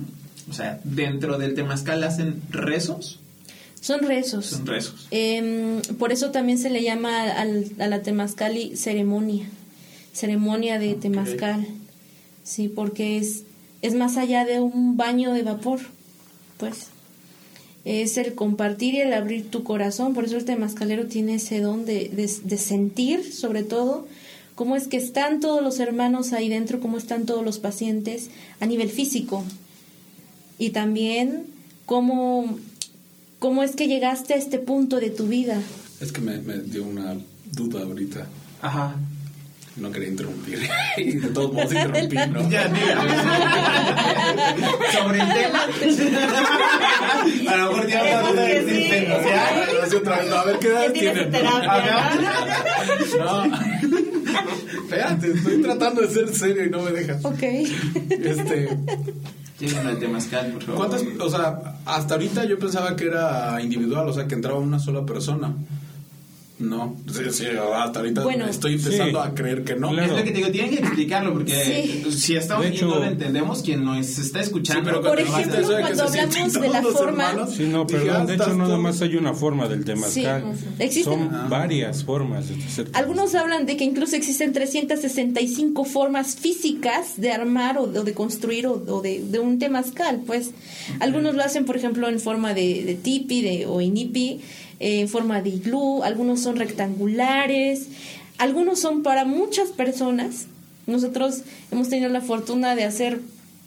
O 0.51 0.55
sea, 0.55 0.81
dentro 0.85 1.39
del 1.39 1.55
temazcal 1.55 2.03
hacen 2.05 2.43
rezos, 2.51 3.21
Son 3.81 4.01
rezos. 4.01 4.47
son 4.47 4.67
rezos. 4.67 5.07
Em, 5.11 5.81
por 5.99 6.13
eso 6.13 6.31
también 6.31 6.59
se 6.59 6.69
le 6.71 6.83
llama 6.83 7.23
al- 7.33 7.71
a 7.79 7.87
la 7.87 8.03
temazcali 8.03 8.77
ceremonia, 8.77 9.47
ceremonia 10.13 10.79
de 10.79 10.95
temazcal, 10.95 11.67
sí, 12.45 12.69
porque 12.69 13.17
es, 13.19 13.45
es 13.83 13.95
más 13.95 14.17
allá 14.19 14.45
de 14.45 14.61
un 14.61 14.97
baño 14.97 15.33
de 15.33 15.43
vapor, 15.43 15.81
pues. 16.59 16.89
Es 17.85 18.17
el 18.17 18.35
compartir 18.35 18.95
y 18.95 19.01
el 19.01 19.13
abrir 19.13 19.51
tu 19.51 19.65
corazón, 19.65 20.15
por 20.15 20.25
eso 20.25 20.37
el 20.37 20.45
temazcalero 20.45 21.07
tiene 21.07 21.35
ese 21.35 21.61
don 21.61 21.85
de, 21.85 22.09
de, 22.11 22.31
de 22.45 22.59
sentir, 22.59 23.33
sobre 23.33 23.65
todo, 23.65 24.07
cómo 24.55 24.77
es 24.77 24.87
que 24.87 24.97
están 24.97 25.41
todos 25.41 25.63
los 25.63 25.81
hermanos 25.81 26.33
ahí 26.33 26.49
dentro, 26.49 26.81
cómo 26.81 26.99
están 26.99 27.27
todos 27.27 27.45
los 27.45 27.59
pacientes 27.59 28.31
a 28.61 28.67
nivel 28.67 28.91
físico. 28.91 29.45
Y 30.59 30.71
también 30.71 31.47
cómo, 31.87 32.59
cómo 33.39 33.63
es 33.63 33.75
que 33.75 33.89
llegaste 33.89 34.35
a 34.35 34.37
este 34.37 34.59
punto 34.59 35.01
de 35.01 35.11
tu 35.11 35.27
vida. 35.27 35.61
Es 36.01 36.13
que 36.13 36.21
me, 36.21 36.39
me 36.39 36.59
dio 36.59 36.85
una 36.85 37.17
duda 37.53 37.83
ahorita. 37.83 38.29
Ajá. 38.61 38.97
No 39.77 39.91
quería 39.91 40.09
interrumpir. 40.09 40.69
y 40.99 41.13
de 41.13 41.29
todos 41.29 41.53
modos 41.53 41.73
interrumpí, 41.73 42.17
¿no? 42.17 42.51
Ya, 42.51 42.69
mira. 42.69 43.03
Sobre 44.93 45.21
el 45.21 45.29
tema. 45.33 45.61
A 47.53 47.57
lo 47.57 47.73
mejor 47.73 47.87
ya 47.89 48.01
hablamos 48.01 48.37
de 48.37 48.47
que 48.47 48.53
sí. 48.53 48.83
existencia. 48.83 49.83
Así 49.83 49.97
otra 49.97 50.19
vez, 50.19 50.29
no, 50.29 50.37
a 50.37 50.45
ver 50.45 50.59
qué 50.59 50.69
edad 50.69 50.93
tienen. 50.93 51.33
No. 53.19 53.45
Espérate, 54.83 55.33
estoy 55.33 55.63
tratando 55.63 56.03
de 56.03 56.09
ser 56.09 56.35
serio 56.35 56.67
y 56.67 56.71
no 56.71 56.83
me 56.83 56.91
dejas. 56.91 57.25
Ok. 57.25 57.43
Este, 57.43 58.77
Lleguen 59.59 59.87
al 59.87 59.99
temazcal, 59.99 60.53
por 60.53 60.63
favor. 60.65 60.77
¿cuántas, 60.89 61.03
o 61.21 61.31
sea, 61.31 61.77
hasta 61.87 62.15
ahorita 62.15 62.45
yo 62.45 62.59
pensaba 62.59 62.97
que 62.97 63.07
era 63.07 63.61
individual, 63.63 64.09
o 64.09 64.13
sea, 64.13 64.27
que 64.27 64.35
entraba 64.35 64.59
una 64.59 64.79
sola 64.79 65.07
persona. 65.07 65.55
No, 66.63 66.97
sí, 67.13 67.23
sí, 67.31 67.45
hasta 67.75 67.99
ahorita 68.01 68.23
Bueno. 68.23 68.47
estoy 68.47 68.75
empezando 68.75 69.23
Sí. 69.23 69.29
a 69.29 69.35
creer 69.35 69.65
que 69.65 69.75
no. 69.77 69.91
Claro. 69.91 70.13
Es 70.13 70.19
lo 70.19 70.25
que 70.25 70.31
te 70.31 70.37
digo, 70.39 70.51
tienen 70.51 70.71
que 70.71 70.79
explicarlo 70.81 71.33
porque 71.33 71.53
Sí. 72.05 72.11
si 72.13 72.37
estamos 72.37 72.67
hecho- 72.67 72.87
lo 72.87 73.05
entendemos, 73.05 73.63
quien 73.63 73.85
nos 73.85 74.19
está 74.19 74.41
escuchando. 74.41 74.83
Sí, 74.91 74.97
pero 74.97 75.03
Por 75.03 75.21
ejemplo, 75.21 75.53
cuando 75.81 76.03
hablamos 76.05 76.53
de 76.53 76.69
la 76.69 76.83
forma- 76.83 77.31
hermanos, 77.31 77.55
Sí, 77.57 77.65
no, 77.65 77.87
perdón, 77.87 78.17
ah, 78.21 78.25
de 78.27 78.35
hecho 78.35 78.49
no 78.55 78.65
nada 78.65 78.79
más 78.79 79.03
hay 79.03 79.17
una 79.17 79.35
forma 79.35 79.69
del 79.69 79.85
temazcal. 79.85 80.45
Sí, 80.57 80.65
existen- 80.79 81.03
Son 81.05 81.35
Ah. 81.35 81.47
varias 81.51 82.05
formas 82.05 82.49
de 82.49 82.55
hacer 82.65 82.89
Algunos 82.93 83.35
hablan 83.35 83.67
de 83.67 83.77
que 83.77 83.85
incluso 83.85 84.17
existen 84.17 84.53
365 84.53 85.85
formas 85.85 86.37
físicas 86.37 87.15
de 87.17 87.33
armar 87.33 87.79
o 87.79 87.87
de, 87.87 87.99
o 88.01 88.05
de 88.05 88.13
construir 88.15 88.67
o, 88.67 88.73
o 88.87 89.01
de, 89.03 89.21
de 89.23 89.39
un 89.39 89.59
temazcal. 89.59 90.23
Pues 90.27 90.51
algunos 91.01 91.35
lo 91.35 91.43
hacen, 91.43 91.65
por 91.65 91.77
ejemplo, 91.77 92.09
en 92.09 92.21
forma 92.21 92.55
de, 92.55 92.85
de 92.85 92.95
tipi 92.95 93.43
de, 93.43 93.67
o 93.67 93.81
inipi, 93.81 94.41
en 94.83 95.09
forma 95.09 95.41
de 95.43 95.51
iglú, 95.51 96.03
algunos 96.03 96.41
son 96.41 96.57
rectangulares, 96.57 97.87
algunos 98.39 98.81
son 98.81 99.03
para 99.03 99.25
muchas 99.25 99.69
personas. 99.69 100.47
Nosotros 100.87 101.43
hemos 101.71 101.89
tenido 101.89 102.09
la 102.09 102.21
fortuna 102.21 102.75
de 102.75 102.85
hacer 102.85 103.21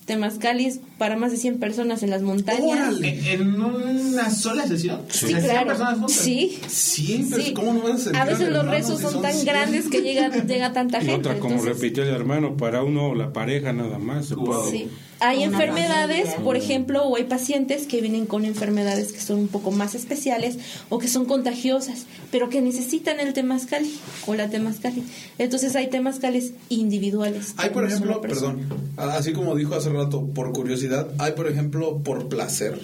temazcalis 0.05 0.79
para 0.97 1.17
más 1.17 1.31
de 1.31 1.37
100 1.37 1.59
personas 1.59 2.03
en 2.03 2.11
las 2.11 2.21
montañas. 2.21 2.61
¡Órale! 2.89 3.33
¿En 3.33 3.61
una 3.61 4.29
sola 4.29 4.67
sesión? 4.67 5.01
Sí, 5.09 5.25
O 5.25 5.27
sea, 5.29 5.39
100 5.39 5.49
claro. 5.51 5.67
personas 5.67 5.93
juntas. 5.97 6.15
Sí. 6.15 6.59
Siempre, 6.67 7.43
Sí. 7.43 7.53
¿cómo 7.53 7.73
no 7.73 7.81
vas 7.81 8.07
a 8.07 8.21
A 8.21 8.25
veces 8.25 8.49
los 8.49 8.65
rezos 8.67 9.01
son 9.01 9.21
tan 9.21 9.33
100? 9.33 9.45
grandes 9.45 9.87
que 9.89 10.01
llega, 10.01 10.29
llega 10.43 10.73
tanta 10.73 10.99
Y 11.01 11.05
gente. 11.05 11.29
otra, 11.29 11.39
como 11.39 11.55
entonces- 11.55 11.75
repitió 11.81 12.03
el 12.03 12.09
hermano, 12.09 12.55
para 12.55 12.83
uno 12.83 13.07
o 13.09 13.15
la 13.15 13.33
pareja 13.33 13.73
nada 13.73 13.97
más. 13.97 14.27
se 14.27 14.35
puede. 14.35 14.71
Sí. 14.71 14.87
Hay 15.21 15.37
Una 15.37 15.45
enfermedades, 15.45 16.25
familia. 16.25 16.43
por 16.43 16.57
ejemplo, 16.57 17.03
o 17.05 17.15
hay 17.15 17.23
pacientes 17.23 17.87
que 17.87 18.01
vienen 18.01 18.25
con 18.25 18.43
enfermedades 18.43 19.13
que 19.13 19.21
son 19.21 19.39
un 19.39 19.47
poco 19.47 19.71
más 19.71 19.95
especiales 19.95 20.57
o 20.89 20.99
que 20.99 21.07
son 21.07 21.25
contagiosas, 21.25 22.05
pero 22.31 22.49
que 22.49 22.59
necesitan 22.61 23.19
el 23.21 23.31
temazcali 23.33 23.93
o 24.27 24.35
la 24.35 24.49
temazcali. 24.49 25.03
Entonces 25.37 25.73
hay 25.77 25.87
temazcales 25.87 26.51
individuales. 26.69 27.53
Hay, 27.57 27.69
por 27.69 27.85
ejemplo, 27.85 28.19
perdón, 28.19 28.67
así 28.97 29.31
como 29.31 29.55
dijo 29.55 29.73
hace 29.75 29.89
rato, 29.95 30.27
por 30.27 30.51
curiosidad, 30.53 31.09
hay, 31.17 31.33
por 31.33 31.47
ejemplo, 31.47 31.99
por 32.03 32.27
placer. 32.29 32.79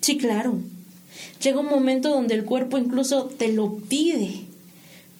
Sí, 0.00 0.16
claro. 0.16 0.58
Llega 1.42 1.60
un 1.60 1.66
momento 1.66 2.10
donde 2.10 2.34
el 2.34 2.44
cuerpo 2.44 2.78
incluso 2.78 3.26
te 3.26 3.52
lo 3.52 3.76
pide. 3.76 4.42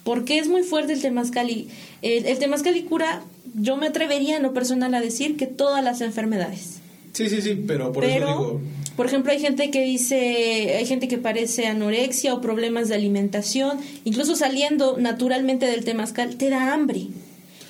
Porque 0.05 0.39
es 0.39 0.49
muy 0.49 0.63
fuerte 0.63 0.95
el 0.95 1.01
temazcali. 1.01 1.69
El, 2.01 2.27
el 2.27 2.39
temazcali 2.39 2.83
cura, 2.83 3.23
yo 3.55 3.77
me 3.77 3.87
atrevería 3.87 4.37
en 4.37 4.43
lo 4.43 4.53
personal 4.53 4.95
a 4.95 5.01
decir 5.01 5.37
que 5.37 5.47
todas 5.47 5.85
las 5.85 6.01
enfermedades. 6.01 6.81
Sí, 7.13 7.29
sí, 7.29 7.43
sí, 7.43 7.63
pero 7.67 7.93
por 7.93 8.05
Pero, 8.05 8.29
eso 8.29 8.39
digo, 8.39 8.61
por 8.97 9.07
ejemplo, 9.07 9.33
hay 9.33 9.41
gente 9.41 9.71
que 9.71 9.83
dice, 9.83 10.77
hay 10.77 10.87
gente 10.87 11.09
que 11.09 11.19
parece 11.19 11.67
anorexia 11.67 12.35
o 12.35 12.41
problemas 12.41 12.89
de 12.89 12.95
alimentación, 12.95 13.79
incluso 14.05 14.37
saliendo 14.37 14.99
naturalmente 14.99 15.67
del 15.67 15.85
temazcal, 15.85 16.37
te 16.37 16.51
da 16.51 16.73
hambre. 16.73 17.07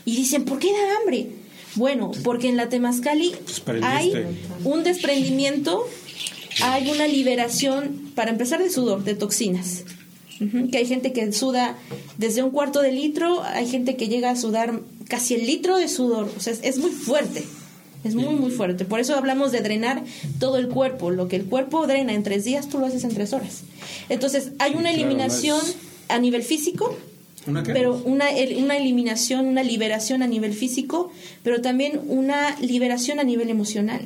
Y 0.05 0.17
dicen, 0.17 0.45
¿por 0.45 0.59
qué 0.59 0.73
da 0.73 0.99
hambre? 1.01 1.29
Bueno, 1.75 2.13
porque 2.23 2.49
en 2.49 2.57
la 2.57 2.69
temazcali 2.69 3.33
hay 3.83 4.13
un 4.65 4.85
desprendimiento, 4.85 5.87
hay 6.63 6.91
una 6.91 7.07
liberación, 7.07 8.13
para 8.15 8.31
empezar, 8.31 8.63
de 8.63 8.71
sudor, 8.71 9.05
de 9.05 9.15
toxinas. 9.15 9.85
Que 10.73 10.79
hay 10.79 10.87
gente 10.87 11.13
que 11.13 11.33
suda 11.33 11.77
desde 12.19 12.43
un 12.43 12.51
cuarto 12.51 12.83
de 12.83 12.91
litro, 12.91 13.43
hay 13.45 13.69
gente 13.69 13.97
que 13.97 14.09
llega 14.09 14.31
a 14.31 14.37
sudar 14.37 14.81
casi 15.09 15.35
el 15.35 15.47
litro 15.47 15.77
de 15.77 15.89
sudor, 15.89 16.29
o 16.37 16.41
sea, 16.41 16.53
es, 16.53 16.61
es 16.65 16.79
muy 16.79 16.91
fuerte. 16.91 17.45
Es 18.05 18.17
muy, 18.17 18.35
muy 18.35 18.51
fuerte. 18.51 18.85
Por 18.85 18.99
eso 18.99 19.15
hablamos 19.15 19.53
de 19.53 19.61
drenar 19.61 20.03
todo 20.41 20.59
el 20.59 20.69
cuerpo. 20.69 21.11
Lo 21.11 21.29
que 21.29 21.37
el 21.37 21.45
cuerpo 21.45 21.87
drena 21.87 22.13
en 22.13 22.25
tres 22.25 22.45
días, 22.45 22.69
tú 22.69 22.79
lo 22.79 22.87
haces 22.87 23.05
en 23.05 23.15
tres 23.15 23.33
horas. 23.33 23.63
Entonces, 24.09 24.51
hay 24.59 24.75
una 24.75 24.91
eliminación 24.91 25.61
a 26.09 26.19
nivel 26.19 26.43
físico, 26.43 26.97
¿una 27.47 27.63
qué? 27.63 27.73
pero 27.73 28.01
una, 28.05 28.31
el- 28.31 28.63
una 28.63 28.77
eliminación, 28.77 29.47
una 29.47 29.63
liberación 29.63 30.23
a 30.23 30.27
nivel 30.27 30.53
físico, 30.53 31.11
pero 31.43 31.61
también 31.61 32.01
una 32.09 32.57
liberación 32.61 33.19
a 33.21 33.25
nivel 33.25 33.51
emocional. 33.51 34.03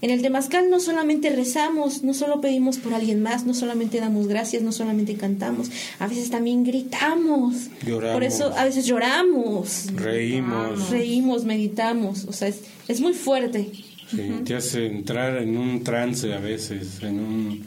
En 0.00 0.10
el 0.10 0.20
Temazcal 0.20 0.68
no 0.68 0.80
solamente 0.80 1.30
rezamos, 1.30 2.02
no 2.02 2.12
solo 2.12 2.42
pedimos 2.42 2.76
por 2.76 2.92
alguien 2.92 3.22
más, 3.22 3.46
no 3.46 3.54
solamente 3.54 4.00
damos 4.00 4.26
gracias, 4.28 4.62
no 4.62 4.70
solamente 4.70 5.14
cantamos, 5.14 5.70
a 5.98 6.06
veces 6.06 6.28
también 6.28 6.62
gritamos. 6.62 7.68
Lloramos. 7.86 8.14
Por 8.14 8.24
eso 8.24 8.52
a 8.54 8.64
veces 8.64 8.84
lloramos, 8.84 9.86
Reímos. 9.94 10.90
reímos, 10.90 11.44
meditamos, 11.46 12.24
o 12.26 12.34
sea, 12.34 12.48
es, 12.48 12.60
es 12.86 13.00
muy 13.00 13.14
fuerte. 13.14 13.70
Sí, 14.10 14.18
te 14.44 14.54
hace 14.54 14.84
entrar 14.86 15.38
en 15.38 15.56
un 15.56 15.82
trance 15.82 16.34
a 16.34 16.38
veces, 16.38 16.98
en 17.02 17.18
un 17.20 17.64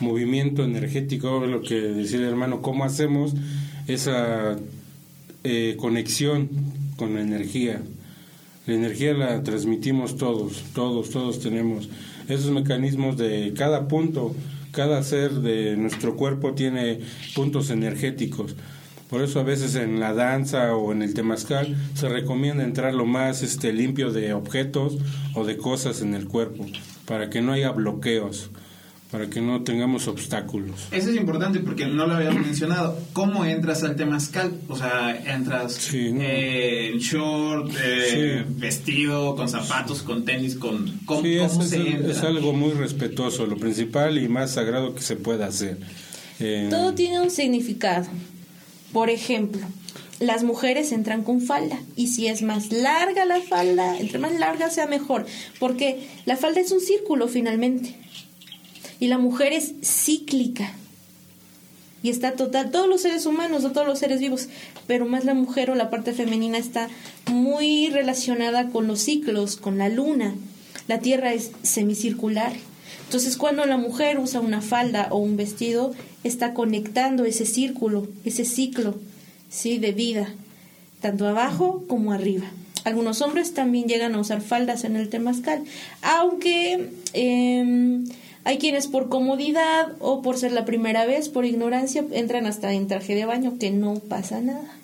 movimiento 0.00 0.64
energético, 0.64 1.46
lo 1.46 1.62
que 1.62 1.76
decía 1.76 2.18
el 2.18 2.24
hermano, 2.24 2.60
cómo 2.60 2.84
hacemos 2.84 3.32
esa 3.86 4.56
eh, 5.44 5.76
conexión 5.78 6.48
con 6.96 7.14
la 7.14 7.22
energía. 7.22 7.80
La 8.66 8.74
energía 8.74 9.14
la 9.14 9.42
transmitimos 9.42 10.16
todos, 10.16 10.62
todos, 10.74 11.10
todos 11.10 11.40
tenemos 11.40 11.88
esos 12.28 12.50
mecanismos 12.50 13.16
de 13.16 13.52
cada 13.56 13.88
punto, 13.88 14.34
cada 14.70 15.02
ser 15.02 15.32
de 15.32 15.76
nuestro 15.76 16.16
cuerpo 16.16 16.54
tiene 16.54 17.00
puntos 17.34 17.70
energéticos. 17.70 18.54
Por 19.08 19.22
eso 19.22 19.40
a 19.40 19.42
veces 19.42 19.74
en 19.74 19.98
la 19.98 20.14
danza 20.14 20.76
o 20.76 20.92
en 20.92 21.02
el 21.02 21.14
temazcal 21.14 21.76
se 21.94 22.08
recomienda 22.08 22.62
entrar 22.62 22.94
lo 22.94 23.06
más 23.06 23.42
este, 23.42 23.72
limpio 23.72 24.12
de 24.12 24.32
objetos 24.32 24.98
o 25.34 25.44
de 25.44 25.56
cosas 25.56 26.00
en 26.02 26.14
el 26.14 26.28
cuerpo, 26.28 26.64
para 27.06 27.28
que 27.28 27.40
no 27.40 27.52
haya 27.52 27.72
bloqueos, 27.72 28.50
para 29.10 29.28
que 29.28 29.40
no 29.40 29.62
tengamos 29.62 30.06
obstáculos. 30.06 30.86
Eso 30.92 31.10
es 31.10 31.16
importante 31.16 31.58
porque 31.60 31.86
no 31.86 32.06
lo 32.06 32.14
habíamos 32.14 32.46
mencionado. 32.46 32.96
¿Cómo 33.12 33.44
entras 33.44 33.82
al 33.82 33.96
temazcal? 33.96 34.52
O 34.68 34.76
sea, 34.76 35.20
entras 35.34 35.74
Sí, 35.74 36.12
no. 36.12 36.22
eh, 36.22 36.90
en 36.92 36.98
short, 36.98 37.72
eh, 37.82 38.44
Sí. 38.46 38.54
vestido, 38.56 39.34
con 39.34 39.48
zapatos, 39.48 40.02
con 40.02 40.24
tenis, 40.24 40.54
con... 40.54 41.00
¿Cómo, 41.06 41.22
Sí, 41.22 41.38
cómo 41.38 41.62
es, 41.62 41.68
se 41.70 41.80
es- 41.80 41.86
entra? 41.94 42.12
es 42.12 42.22
algo 42.22 42.52
muy 42.52 42.70
respetuoso, 42.72 43.46
lo 43.46 43.56
principal 43.56 44.16
y 44.18 44.28
más 44.28 44.52
sagrado 44.52 44.94
que 44.94 45.02
se 45.02 45.16
pueda 45.16 45.46
hacer. 45.46 45.78
Eh, 46.38 46.68
Todo 46.70 46.94
tiene 46.94 47.20
un 47.20 47.30
significado. 47.30 48.06
Por 48.92 49.10
ejemplo, 49.10 49.60
las 50.20 50.44
mujeres 50.44 50.92
entran 50.92 51.22
con 51.24 51.40
falda 51.40 51.80
y 51.96 52.08
si 52.08 52.28
es 52.28 52.42
más 52.42 52.70
larga 52.72 53.24
la 53.24 53.40
falda, 53.40 53.98
entre 53.98 54.18
más 54.18 54.32
larga 54.38 54.70
sea 54.70 54.86
mejor, 54.86 55.26
porque 55.58 56.06
la 56.26 56.36
falda 56.36 56.60
es 56.60 56.70
un 56.72 56.80
círculo 56.80 57.26
finalmente 57.28 57.96
y 59.00 59.08
la 59.08 59.18
mujer 59.18 59.52
es 59.52 59.74
cíclica 59.82 60.72
y 62.02 62.08
está 62.10 62.32
total, 62.32 62.70
todos 62.70 62.88
los 62.88 63.02
seres 63.02 63.26
humanos 63.26 63.64
o 63.64 63.72
todos 63.72 63.86
los 63.86 63.98
seres 63.98 64.20
vivos, 64.20 64.48
pero 64.86 65.06
más 65.06 65.24
la 65.24 65.34
mujer 65.34 65.70
o 65.70 65.74
la 65.74 65.90
parte 65.90 66.12
femenina 66.12 66.56
está 66.56 66.88
muy 67.30 67.90
relacionada 67.90 68.70
con 68.70 68.86
los 68.86 69.00
ciclos, 69.00 69.56
con 69.56 69.76
la 69.76 69.88
luna. 69.88 70.34
La 70.88 71.00
Tierra 71.00 71.34
es 71.34 71.50
semicircular. 71.62 72.52
Entonces, 73.04 73.36
cuando 73.36 73.66
la 73.66 73.76
mujer 73.76 74.18
usa 74.18 74.40
una 74.40 74.62
falda 74.62 75.08
o 75.10 75.18
un 75.18 75.36
vestido, 75.36 75.92
está 76.24 76.54
conectando 76.54 77.24
ese 77.24 77.44
círculo, 77.44 78.08
ese 78.24 78.44
ciclo, 78.44 78.98
¿sí? 79.50 79.78
De 79.78 79.92
vida, 79.92 80.32
tanto 81.00 81.28
abajo 81.28 81.84
como 81.86 82.12
arriba. 82.12 82.46
Algunos 82.84 83.20
hombres 83.20 83.52
también 83.52 83.88
llegan 83.88 84.14
a 84.14 84.20
usar 84.20 84.40
faldas 84.40 84.84
en 84.84 84.96
el 84.96 85.10
temazcal, 85.10 85.64
aunque 86.00 86.88
eh, 87.12 88.04
hay 88.44 88.58
quienes 88.58 88.86
por 88.86 89.08
comodidad 89.08 89.92
o 90.00 90.22
por 90.22 90.36
ser 90.38 90.52
la 90.52 90.64
primera 90.64 91.04
vez, 91.06 91.28
por 91.28 91.44
ignorancia, 91.44 92.04
entran 92.12 92.46
hasta 92.46 92.72
en 92.72 92.86
traje 92.88 93.14
de 93.14 93.24
baño, 93.26 93.56
que 93.58 93.70
no 93.70 93.94
pasa 93.94 94.40
nada, 94.40 94.76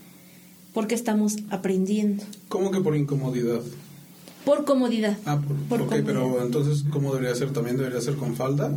porque 0.74 0.94
estamos 0.94 1.36
aprendiendo. 1.50 2.22
¿Cómo 2.48 2.70
que 2.70 2.80
por 2.80 2.96
incomodidad? 2.96 3.60
Por 4.44 4.64
comodidad. 4.64 5.16
Ah, 5.24 5.40
por, 5.40 5.56
Por 5.68 5.82
ok, 5.82 5.88
comodidad. 5.88 6.06
pero 6.06 6.42
entonces, 6.44 6.84
¿cómo 6.90 7.12
debería 7.14 7.34
ser? 7.34 7.52
¿También 7.52 7.76
debería 7.76 8.00
ser 8.00 8.14
con 8.16 8.36
falda? 8.36 8.72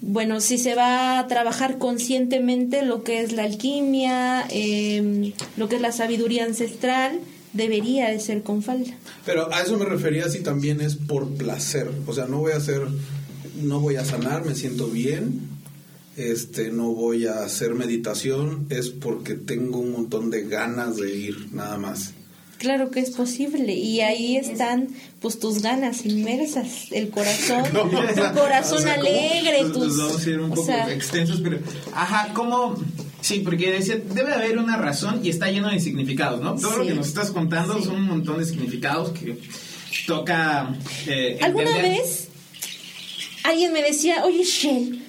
Bueno, 0.00 0.40
si 0.40 0.58
se 0.58 0.74
va 0.74 1.18
a 1.18 1.26
trabajar 1.26 1.78
conscientemente 1.78 2.82
lo 2.82 3.02
que 3.02 3.20
es 3.20 3.32
la 3.32 3.42
alquimia, 3.44 4.46
eh, 4.50 5.32
lo 5.56 5.68
que 5.68 5.76
es 5.76 5.82
la 5.82 5.90
sabiduría 5.92 6.44
ancestral, 6.44 7.18
debería 7.52 8.08
de 8.08 8.20
ser 8.20 8.42
con 8.42 8.62
falda. 8.62 8.92
Pero 9.26 9.52
a 9.52 9.60
eso 9.62 9.76
me 9.76 9.84
refería 9.84 10.28
si 10.28 10.40
también 10.40 10.80
es 10.80 10.94
por 10.96 11.28
placer. 11.30 11.90
O 12.06 12.12
sea, 12.14 12.26
no 12.26 12.38
voy 12.38 12.52
a 12.52 12.56
hacer, 12.56 12.82
no 13.62 13.80
voy 13.80 13.96
a 13.96 14.04
sanar, 14.04 14.44
me 14.44 14.54
siento 14.54 14.88
bien, 14.88 15.40
este, 16.16 16.70
no 16.70 16.88
voy 16.92 17.26
a 17.26 17.44
hacer 17.44 17.74
meditación, 17.74 18.66
es 18.70 18.88
porque 18.90 19.34
tengo 19.34 19.78
un 19.78 19.92
montón 19.92 20.30
de 20.30 20.42
ganas 20.48 20.96
de 20.96 21.14
ir, 21.14 21.48
nada 21.52 21.78
más. 21.78 22.12
Claro 22.58 22.90
que 22.90 22.98
es 22.98 23.10
posible 23.12 23.72
y 23.72 24.00
ahí 24.00 24.36
están 24.36 24.88
pues 25.20 25.38
tus 25.38 25.62
ganas 25.62 26.04
inmersas, 26.04 26.90
el 26.90 27.08
corazón, 27.10 27.62
No, 27.72 27.82
o 27.82 27.90
sea, 28.14 28.32
tu 28.32 28.40
corazón 28.40 28.78
o 28.78 28.80
sea, 28.80 28.96
¿cómo? 28.96 29.06
alegre, 29.06 29.62
Nos- 29.62 29.72
tus 29.74 29.86
nos 29.86 29.98
vamos 30.08 30.26
a 30.26 30.30
ir 30.30 30.38
un 30.40 30.50
o 30.50 30.54
poco 30.54 30.66
sea, 30.66 30.92
extensos, 30.92 31.40
pero... 31.40 31.58
Ajá, 31.94 32.32
¿cómo, 32.34 32.74
Sí, 33.20 33.40
porque 33.44 33.70
decía, 33.72 33.96
debe 34.14 34.32
haber 34.32 34.58
una 34.58 34.76
razón 34.76 35.20
y 35.24 35.28
está 35.28 35.50
lleno 35.50 35.68
de 35.70 35.78
significados, 35.80 36.40
¿no? 36.40 36.54
Todo 36.56 36.78
lo 36.78 36.86
que 36.86 36.94
nos 36.94 37.06
estás 37.08 37.30
contando 37.30 37.76
Sí. 37.78 37.84
son 37.84 37.96
un 37.96 38.06
montón 38.06 38.38
de 38.38 38.44
significados 38.44 39.10
que 39.10 39.38
toca... 40.06 40.74
eh, 41.06 41.38
¿Alguna 41.40 41.70
entender. 41.70 42.00
vez 42.00 42.27
alguien 43.48 43.72
me 43.72 43.82
decía, 43.82 44.24
oye, 44.24 44.44
Shell, 44.44 45.02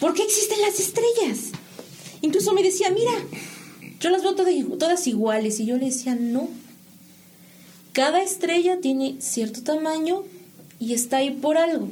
¿por 0.00 0.14
qué 0.14 0.22
existen 0.22 0.60
las 0.60 0.78
estrellas? 0.78 1.50
Incluso 2.20 2.52
me 2.52 2.62
decía, 2.62 2.90
mira, 2.90 3.12
yo 4.00 4.10
las 4.10 4.22
veo 4.22 4.34
todas, 4.34 5.06
iguales. 5.06 5.60
Y 5.60 5.66
yo 5.66 5.76
le 5.76 5.86
decía, 5.86 6.14
no. 6.14 6.48
Cada 7.92 8.22
estrella 8.22 8.80
tiene 8.80 9.16
cierto 9.20 9.62
tamaño 9.62 10.24
y 10.78 10.94
está 10.94 11.18
ahí 11.18 11.30
por 11.30 11.58
algo. 11.58 11.88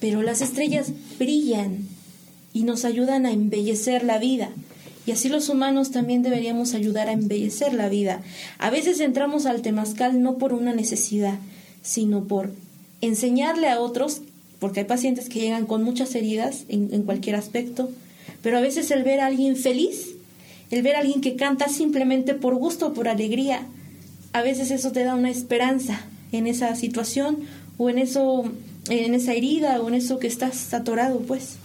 Pero 0.00 0.22
las 0.22 0.40
estrellas 0.40 0.88
brillan 1.18 1.88
y 2.52 2.62
nos 2.64 2.84
ayudan 2.84 3.26
a 3.26 3.32
embellecer 3.32 4.02
la 4.04 4.18
vida. 4.18 4.50
Y 5.06 5.12
así 5.12 5.28
los 5.28 5.48
humanos 5.48 5.90
también 5.90 6.22
deberíamos 6.22 6.74
ayudar 6.74 7.08
a 7.08 7.12
embellecer 7.12 7.72
la 7.72 7.88
vida. 7.88 8.22
A 8.58 8.68
veces 8.68 9.00
entramos 9.00 9.46
al 9.46 9.62
temazcal 9.62 10.22
no 10.22 10.36
por 10.36 10.52
una 10.52 10.74
necesidad, 10.74 11.38
sino 11.82 12.24
por 12.24 12.52
enseñarle 13.00 13.68
a 13.68 13.80
otros, 13.80 14.20
porque 14.58 14.80
hay 14.80 14.86
pacientes 14.86 15.28
que 15.28 15.40
llegan 15.40 15.66
con 15.66 15.82
muchas 15.82 16.14
heridas 16.14 16.64
en, 16.68 16.92
en 16.92 17.02
cualquier 17.02 17.36
aspecto, 17.36 17.90
pero 18.42 18.58
a 18.58 18.60
veces 18.60 18.90
el 18.90 19.04
ver 19.04 19.20
a 19.20 19.26
alguien 19.26 19.56
feliz, 19.56 20.14
el 20.70 20.82
ver 20.82 20.96
a 20.96 21.00
alguien 21.00 21.20
que 21.20 21.36
canta 21.36 21.68
simplemente 21.68 22.34
por 22.34 22.54
gusto, 22.54 22.92
por 22.92 23.08
alegría, 23.08 23.66
a 24.32 24.42
veces 24.42 24.70
eso 24.70 24.92
te 24.92 25.04
da 25.04 25.14
una 25.14 25.30
esperanza 25.30 26.00
en 26.32 26.46
esa 26.46 26.74
situación 26.76 27.38
o 27.78 27.88
en 27.90 27.98
eso, 27.98 28.44
en 28.90 29.14
esa 29.14 29.32
herida 29.32 29.80
o 29.80 29.88
en 29.88 29.94
eso 29.94 30.18
que 30.18 30.26
estás 30.26 30.72
atorado, 30.74 31.20
pues. 31.20 31.56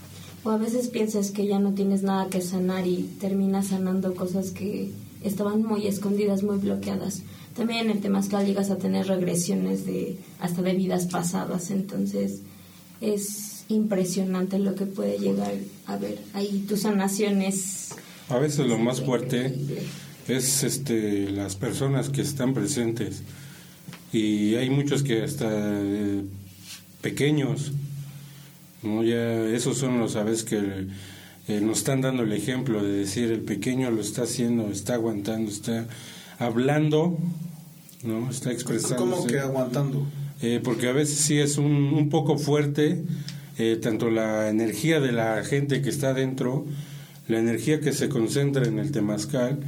O 0.44 0.50
a 0.50 0.58
veces 0.58 0.88
piensas 0.88 1.32
que 1.32 1.48
ya 1.48 1.60
no 1.60 1.74
tienes 1.74 2.04
nada 2.04 2.28
que 2.30 2.42
sanar 2.42 2.86
y 2.88 3.10
terminas 3.20 3.68
sanando 3.68 4.14
cosas 4.16 4.52
que 4.52 4.92
estaban 5.24 5.64
muy 5.64 5.88
escondidas, 5.88 6.44
muy 6.44 6.58
bloqueadas. 6.58 7.24
También 7.56 7.86
en 7.86 7.92
el 7.92 8.02
temazcal 8.02 8.46
llegas 8.46 8.70
a 8.70 8.78
tener 8.78 9.08
regresiones 9.08 9.86
de 9.86 10.18
hasta 10.40 10.62
de 10.62 10.74
vidas 10.74 11.06
pasadas, 11.08 11.72
entonces 11.72 12.42
es 13.04 13.66
impresionante 13.68 14.60
lo 14.60 14.76
que 14.76 14.86
puede 14.86 15.20
llegar 15.20 15.54
a 15.86 15.98
ver. 15.98 16.20
Ahí 16.34 16.66
tu 16.68 16.78
sanación 16.78 17.42
es 17.42 17.89
A 18.30 18.38
veces 18.38 18.66
lo 18.66 18.78
más 18.78 19.02
fuerte 19.02 19.54
es 20.28 20.63
este 20.63 21.30
las 21.30 21.56
personas 21.56 22.10
que 22.10 22.22
están 22.22 22.54
presentes. 22.54 23.22
Y 24.12 24.56
hay 24.56 24.70
muchos 24.70 25.04
que 25.04 25.24
hasta 25.24 25.48
eh, 25.50 26.24
pequeños 27.02 27.72
no 28.84 29.04
ya 29.04 29.46
esos 29.48 29.78
son 29.78 30.00
los 30.00 30.16
a 30.16 30.24
veces 30.24 30.44
que 30.44 30.88
eh, 31.48 31.62
nos 31.62 31.80
están 31.80 32.02
dando 32.02 32.24
el 32.24 32.32
ejemplo 32.34 32.84
de 32.84 32.92
decir 32.92 33.32
el 33.32 33.42
pequeño 33.42 33.89
lo 33.92 34.02
está 34.02 34.24
haciendo 34.24 34.70
está 34.70 34.96
aguantando 34.96 35.50
está 35.50 35.88
hablando 36.38 37.18
no 38.04 38.30
está 38.30 38.52
expresando 38.52 38.98
Como 38.98 39.26
que 39.26 39.39
aguantando. 39.39 40.06
Eh, 40.44 40.60
porque 40.62 40.90
a 40.90 40.92
veces 40.92 41.20
sí 41.20 41.40
es 41.40 41.58
un, 41.58 41.94
un 41.94 42.10
poco 42.10 42.38
fuerte, 42.38 43.02
eh, 43.58 43.80
tanto 43.82 44.10
la 44.10 44.50
energía 44.50 45.00
de 45.00 45.14
la 45.14 45.42
gente 45.46 45.82
que 45.82 45.90
está 45.90 46.14
dentro, 46.14 46.66
la 47.30 47.40
energía 47.40 47.80
que 47.80 47.94
se 47.94 48.10
concentra 48.10 48.66
en 48.66 48.78
el 48.78 48.92
temazcal 48.92 49.62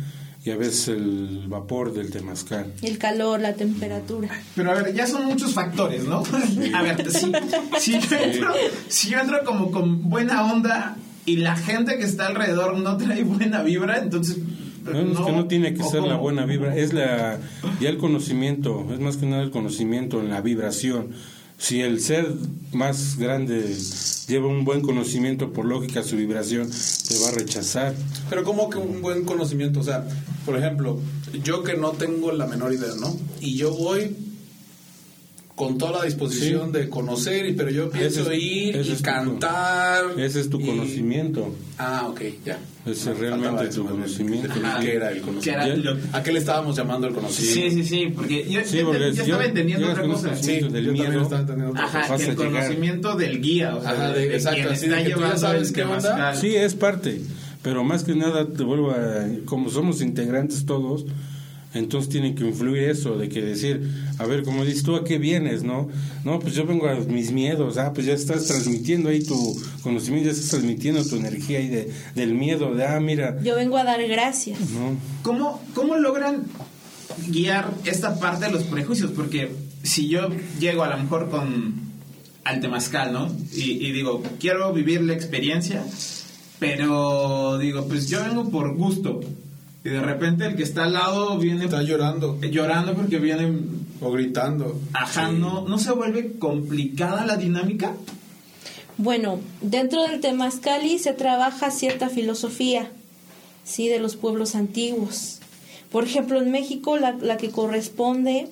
y 0.44 0.52
a 0.52 0.58
veces 0.58 0.90
el 0.90 1.46
vapor 1.48 1.94
del 1.94 2.12
temazcal. 2.12 2.74
El 2.82 2.98
calor, 2.98 3.40
la 3.40 3.54
temperatura. 3.54 4.30
Pero 4.54 4.70
a 4.70 4.76
ver, 4.76 4.94
ya 4.94 5.08
son 5.08 5.26
muchos 5.26 5.54
factores, 5.54 6.04
¿no? 6.04 6.24
A 6.74 6.82
ver, 6.82 7.10
si, 7.10 7.32
si, 7.80 7.92
yo 7.94 8.18
entro, 8.18 8.54
si 8.90 9.10
yo 9.12 9.20
entro 9.20 9.46
como 9.46 9.72
con 9.72 10.10
buena 10.10 10.52
onda 10.52 10.98
y 11.26 11.38
la 11.38 11.56
gente 11.56 11.98
que 11.98 12.04
está 12.04 12.28
alrededor 12.28 12.78
no 12.78 12.98
trae 12.98 13.24
buena 13.24 13.64
vibra, 13.64 14.00
entonces... 14.00 14.40
No, 14.86 15.00
es 15.02 15.20
que 15.26 15.32
no 15.32 15.48
tiene 15.48 15.74
que 15.74 15.82
¿o 15.82 15.90
ser 15.90 16.02
la 16.02 16.10
cómo? 16.10 16.22
buena 16.22 16.46
vibra, 16.46 16.76
es 16.78 16.94
la 16.94 17.40
ya 17.80 17.90
el 17.90 17.98
conocimiento, 17.98 18.88
es 18.94 19.00
más 19.00 19.18
que 19.18 19.26
nada 19.26 19.44
el 19.44 19.52
conocimiento 19.52 20.20
en 20.20 20.30
la 20.30 20.42
vibración. 20.42 21.10
Si 21.58 21.82
el 21.82 22.02
ser 22.02 22.28
más 22.74 23.18
grande 23.18 23.76
lleva 24.28 24.48
un 24.48 24.66
buen 24.66 24.82
conocimiento, 24.82 25.54
por 25.54 25.66
lógica 25.66 26.04
su 26.04 26.18
vibración 26.18 26.70
te 26.70 27.18
va 27.20 27.30
a 27.30 27.32
rechazar. 27.32 27.96
Pero 28.30 28.44
como 28.44 28.70
que 28.70 28.78
un 28.78 29.02
buen 29.02 29.24
conocimiento, 29.24 29.80
o 29.80 29.84
sea, 29.84 30.06
por 30.46 30.58
ejemplo, 30.58 31.00
yo 31.44 31.64
que 31.64 31.76
no 31.76 31.92
tengo 31.92 32.32
la 32.32 32.46
menor 32.46 32.74
idea, 32.74 32.94
¿no? 33.00 33.16
Y 33.40 33.56
yo 33.56 33.74
voy 33.76 34.16
con 35.56 35.78
toda 35.78 36.00
la 36.00 36.04
disposición 36.06 36.72
Sí. 36.74 36.80
de 36.80 36.90
conocer, 36.90 37.46
y 37.46 37.54
pero 37.54 37.70
yo 37.70 37.90
pienso 37.90 38.24
Ese 38.24 38.36
es- 38.36 38.44
ir 38.44 38.76
y 38.76 38.80
es 38.92 38.98
tu- 38.98 39.04
cantar. 39.04 40.04
Ese 40.20 40.42
es 40.42 40.50
tu 40.50 40.60
y- 40.60 40.66
conocimiento. 40.66 41.56
Ah, 41.78 42.08
ok, 42.10 42.22
ya. 42.46 42.60
Ese 42.86 43.12
es 43.12 43.18
realmente 43.20 43.68
tu 43.68 43.86
conocimiento. 43.88 44.50
Ajá. 44.64 44.80
¿Qué 44.82 44.96
era 44.96 45.12
el 45.12 45.22
conocimiento? 45.22 45.98
¿A 46.12 46.22
qué 46.24 46.34
le 46.34 46.40
estábamos 46.40 46.76
llamando 46.76 47.08
el 47.08 47.14
conocimiento? 47.14 47.62
Sí, 47.76 47.84
sí, 47.84 47.84
sí, 47.88 48.08
porque 48.14 48.46
yo, 48.50 48.60
Sí, 48.66 48.80
yo- 48.80 48.86
porque 48.88 49.00
yo 49.00 49.12
yo- 49.14 49.24
estaba 49.24 49.46
entendiendo 49.46 49.86
yo 49.88 49.92
otra 49.94 50.04
cosa. 50.08 50.36
Sí, 50.36 50.52
del 50.52 50.60
yo 50.62 50.68
también 50.72 50.94
miedo. 50.94 51.22
estaba 51.22 51.42
entendiendo 51.42 51.72
otra 51.72 51.86
Ajá, 51.86 52.00
vas 52.00 52.08
que 52.08 52.14
a 52.14 52.16
el 52.32 52.38
llegar. 52.38 52.52
conocimiento 52.52 53.16
del 53.16 53.42
guía, 53.42 53.76
o 53.78 53.82
sea, 53.82 53.92
Ajá, 53.92 54.12
de, 54.12 54.28
de- 54.28 54.36
exacto, 54.36 54.60
quien 54.60 54.68
así 54.74 54.86
está 54.86 54.98
de 54.98 55.04
que 55.06 55.14
tú 55.14 55.20
ya 55.22 55.38
sabes 55.38 55.72
qué 55.72 55.84
onda. 55.84 56.36
Sí, 56.36 56.54
es 56.54 56.76
parte, 56.76 57.22
pero 57.64 57.84
más 57.86 58.04
que 58.04 58.14
nada 58.14 58.46
te 58.46 58.64
vuelvo 58.64 58.92
a, 58.92 59.26
como 59.46 59.70
somos 59.70 60.02
integrantes 60.02 60.66
todos, 60.66 61.06
entonces 61.76 62.10
tiene 62.10 62.34
que 62.36 62.46
influir 62.46 62.84
eso, 62.84 63.18
de 63.18 63.28
que 63.28 63.42
decir, 63.42 63.92
a 64.18 64.26
ver, 64.26 64.44
como 64.44 64.64
dices 64.64 64.84
tú, 64.84 64.96
¿a 64.96 65.04
qué 65.04 65.18
vienes, 65.18 65.64
no? 65.64 65.90
No, 66.24 66.40
pues 66.40 66.56
yo 66.56 66.66
vengo 66.66 66.88
a 66.88 66.96
mis 66.96 67.32
miedos, 67.32 67.78
ah, 67.78 67.92
pues 67.94 68.06
ya 68.08 68.14
estás 68.14 68.46
transmitiendo 68.48 69.10
ahí 69.10 69.24
tu 69.24 69.62
conocimiento, 69.84 70.28
ya 70.30 70.34
estás 70.34 70.50
transmitiendo 70.50 71.06
tu 71.06 71.18
energía 71.18 71.60
ahí 71.60 71.68
de, 71.68 71.92
del 72.16 72.34
miedo, 72.34 72.74
de, 72.74 72.86
ah, 72.86 73.00
mira, 73.02 73.38
Yo 73.44 73.56
vengo 73.56 73.78
a 73.78 73.84
dar 73.84 74.02
gracias. 74.08 74.58
no, 74.72 74.98
¿Cómo, 75.22 75.62
¿Cómo 75.74 75.98
logran 75.98 76.46
guiar 77.28 77.74
esta 77.84 78.20
parte 78.20 78.46
de 78.46 78.52
los 78.52 78.64
prejuicios? 78.64 79.12
Porque 79.12 79.52
si 79.84 80.08
yo 80.08 80.30
llego 80.60 80.84
a 80.84 80.90
lo 80.90 80.98
mejor 80.98 81.30
con 81.30 81.86
al 82.46 82.62
temazcal, 82.62 83.12
¿no? 83.12 83.36
Y, 83.54 83.86
y 83.86 83.92
digo, 83.92 84.24
quiero 84.40 84.72
vivir 84.72 85.02
la 85.02 85.14
experiencia, 85.14 85.84
pero 86.60 87.58
digo, 87.58 87.86
pues 87.88 88.08
yo 88.08 88.24
vengo 88.24 88.50
por 88.50 88.76
gusto. 88.76 89.20
Y 89.86 89.90
de 89.90 90.02
repente 90.02 90.48
el 90.48 90.56
que 90.56 90.64
está 90.64 90.86
al 90.86 90.94
lado 90.94 91.38
viene 91.38 91.66
Está 91.66 91.84
llorando 91.84 92.40
llorando 92.42 92.96
porque 92.96 93.20
viene... 93.20 93.60
o 94.02 94.12
gritando. 94.12 94.82
Ajá, 94.94 95.30
Sí. 95.30 95.36
¿no, 95.38 95.62
¿no 95.68 95.78
se 95.78 95.92
vuelve 95.92 96.40
complicada 96.40 97.24
la 97.24 97.38
dinámica? 97.38 97.94
Bueno, 98.98 99.40
dentro 99.62 100.02
del 100.02 100.22
Temazcali 100.22 100.98
se 100.98 101.14
trabaja 101.14 101.70
cierta 101.70 102.10
filosofía, 102.10 102.90
sí, 103.64 103.88
de 103.88 104.00
los 104.00 104.16
pueblos 104.16 104.56
antiguos. 104.56 105.40
Por 105.92 106.06
ejemplo, 106.06 106.42
en 106.42 106.50
México 106.50 106.98
la, 106.98 107.12
la 107.22 107.38
que 107.38 107.52
corresponde 107.52 108.48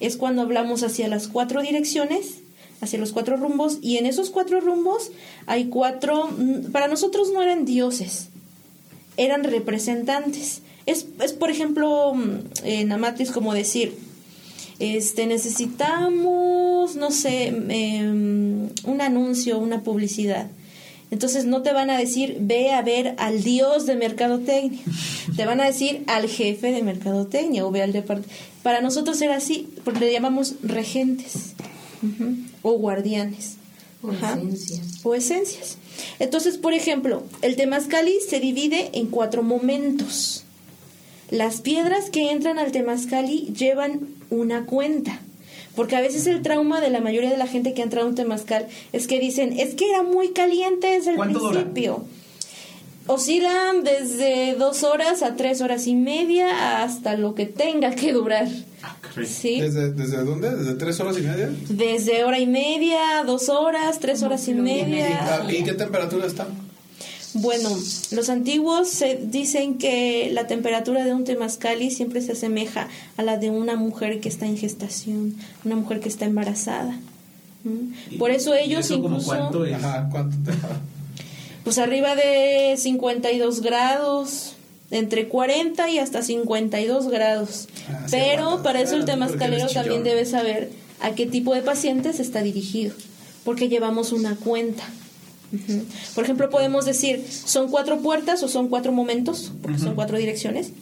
es 0.00 0.16
cuando 0.16 0.40
hablamos 0.40 0.82
hacia 0.84 1.06
las 1.08 1.28
cuatro 1.28 1.60
direcciones, 1.60 2.38
hacia 2.80 2.98
los 2.98 3.12
cuatro 3.12 3.36
rumbos, 3.36 3.76
y 3.82 3.98
en 3.98 4.06
esos 4.06 4.30
cuatro 4.30 4.60
rumbos 4.60 5.10
hay 5.46 5.66
cuatro, 5.66 6.28
mm, 6.28 6.70
para 6.72 6.88
nosotros 6.88 7.30
no 7.34 7.42
eran 7.42 7.66
dioses, 7.66 8.28
eran 9.18 9.44
representantes. 9.44 10.62
Es, 10.88 11.06
es 11.22 11.32
por 11.32 11.50
ejemplo, 11.50 12.14
mm, 12.14 12.40
en 12.64 12.92
Amatis 12.92 13.30
como 13.30 13.54
decir, 13.54 13.94
este 14.78 15.26
necesitamos 15.26 16.94
no 16.94 17.10
sé 17.10 17.48
em, 17.48 18.68
un 18.84 19.00
anuncio 19.00 19.58
una 19.58 19.82
publicidad 19.82 20.46
entonces 21.10 21.46
no 21.46 21.62
te 21.62 21.72
van 21.72 21.90
a 21.90 21.98
decir 21.98 22.36
ve 22.40 22.70
a 22.70 22.82
ver 22.82 23.14
al 23.18 23.42
dios 23.42 23.86
de 23.86 23.96
mercadotecnia 23.96 24.80
te 25.36 25.44
van 25.46 25.60
a 25.60 25.64
decir 25.64 26.04
al 26.06 26.28
jefe 26.28 26.70
de 26.70 26.82
mercadotecnia 26.82 27.66
o 27.66 27.70
ve 27.70 27.82
al 27.82 27.92
departamento 27.92 28.32
para 28.62 28.80
nosotros 28.80 29.20
era 29.20 29.36
así 29.36 29.68
porque 29.84 30.00
le 30.00 30.12
llamamos 30.12 30.54
regentes 30.62 31.54
o 32.62 32.72
guardianes 32.74 33.56
O 34.00 34.12
Ajá. 34.12 34.34
esencias. 34.34 34.80
o 35.02 35.14
esencias 35.16 35.76
entonces 36.20 36.56
por 36.56 36.72
ejemplo 36.72 37.24
el 37.42 37.56
temazcali 37.56 38.18
se 38.28 38.38
divide 38.38 38.90
en 38.92 39.06
cuatro 39.08 39.42
momentos 39.42 40.44
las 41.30 41.60
piedras 41.60 42.10
que 42.10 42.30
entran 42.30 42.58
al 42.58 42.72
temazcali 42.72 43.52
llevan 43.56 44.00
una 44.30 44.64
cuenta. 44.66 45.20
Porque 45.76 45.94
a 45.94 46.00
veces 46.00 46.26
el 46.26 46.42
trauma 46.42 46.80
de 46.80 46.90
la 46.90 47.00
mayoría 47.00 47.30
de 47.30 47.36
la 47.36 47.46
gente 47.46 47.72
que 47.72 47.82
ha 47.82 47.84
entrado 47.84 48.06
a 48.06 48.10
un 48.10 48.16
temazcal 48.16 48.66
es 48.92 49.06
que 49.06 49.20
dicen, 49.20 49.52
es 49.58 49.74
que 49.74 49.88
era 49.88 50.02
muy 50.02 50.30
caliente 50.30 50.88
desde 50.88 51.12
el 51.12 51.18
principio. 51.20 52.04
Oscilan 53.06 53.84
desde 53.84 54.54
dos 54.54 54.82
horas 54.82 55.22
a 55.22 55.34
tres 55.34 55.62
horas 55.62 55.86
y 55.86 55.94
media 55.94 56.82
hasta 56.82 57.16
lo 57.16 57.34
que 57.34 57.46
tenga 57.46 57.92
que 57.94 58.12
durar. 58.12 58.48
¿Sí? 59.26 59.60
¿Desde, 59.60 59.92
¿Desde 59.92 60.18
dónde? 60.24 60.54
¿Desde 60.54 60.74
tres 60.74 61.00
horas 61.00 61.16
y 61.16 61.22
media? 61.22 61.50
Desde 61.70 62.24
hora 62.24 62.38
y 62.38 62.46
media, 62.46 63.22
dos 63.24 63.48
horas, 63.48 63.98
tres 63.98 64.22
horas 64.22 64.46
y 64.48 64.50
¿Y, 64.50 64.54
media. 64.54 65.36
a- 65.42 65.50
¿y 65.52 65.62
qué 65.64 65.72
temperatura 65.72 66.26
está? 66.26 66.46
Bueno, 67.40 67.70
los 68.10 68.28
antiguos 68.28 68.88
se 68.88 69.16
dicen 69.16 69.78
que 69.78 70.30
la 70.32 70.46
temperatura 70.46 71.04
de 71.04 71.12
un 71.12 71.24
temazcali 71.24 71.90
siempre 71.90 72.20
se 72.20 72.32
asemeja 72.32 72.88
a 73.16 73.22
la 73.22 73.36
de 73.36 73.50
una 73.50 73.76
mujer 73.76 74.20
que 74.20 74.28
está 74.28 74.46
en 74.46 74.56
gestación, 74.56 75.36
una 75.64 75.76
mujer 75.76 76.00
que 76.00 76.08
está 76.08 76.24
embarazada. 76.24 76.98
¿Mm? 77.64 78.18
Por 78.18 78.30
eso 78.30 78.54
¿Y 78.56 78.64
ellos 78.64 78.86
eso 78.86 79.00
como 79.02 79.16
incluso, 79.16 79.26
cuánto 79.26 79.64
es? 79.64 79.74
Ajá, 79.74 80.08
¿cuánto 80.10 80.36
te 80.44 80.56
pues 81.64 81.76
arriba 81.76 82.16
de 82.16 82.76
52 82.78 83.60
grados, 83.60 84.54
entre 84.90 85.28
40 85.28 85.90
y 85.90 85.98
hasta 85.98 86.22
52 86.22 87.08
grados. 87.08 87.68
Ah, 87.90 88.06
Pero 88.10 88.44
aguanta. 88.44 88.62
para 88.62 88.80
eso 88.80 88.96
el 88.96 89.06
eres 89.06 89.74
también 89.74 90.02
debe 90.02 90.24
saber 90.24 90.70
a 91.00 91.10
qué 91.10 91.26
tipo 91.26 91.54
de 91.54 91.60
pacientes 91.60 92.20
está 92.20 92.42
dirigido, 92.42 92.94
porque 93.44 93.68
llevamos 93.68 94.12
una 94.12 94.34
cuenta. 94.36 94.84
Por 96.14 96.24
ejemplo, 96.24 96.50
podemos 96.50 96.84
decir, 96.84 97.24
son 97.30 97.70
cuatro 97.70 97.98
puertas 98.00 98.42
o 98.42 98.48
son 98.48 98.68
cuatro 98.68 98.92
momentos, 98.92 99.52
porque 99.62 99.78
son 99.78 99.94
cuatro 99.94 100.18
direcciones. 100.18 100.72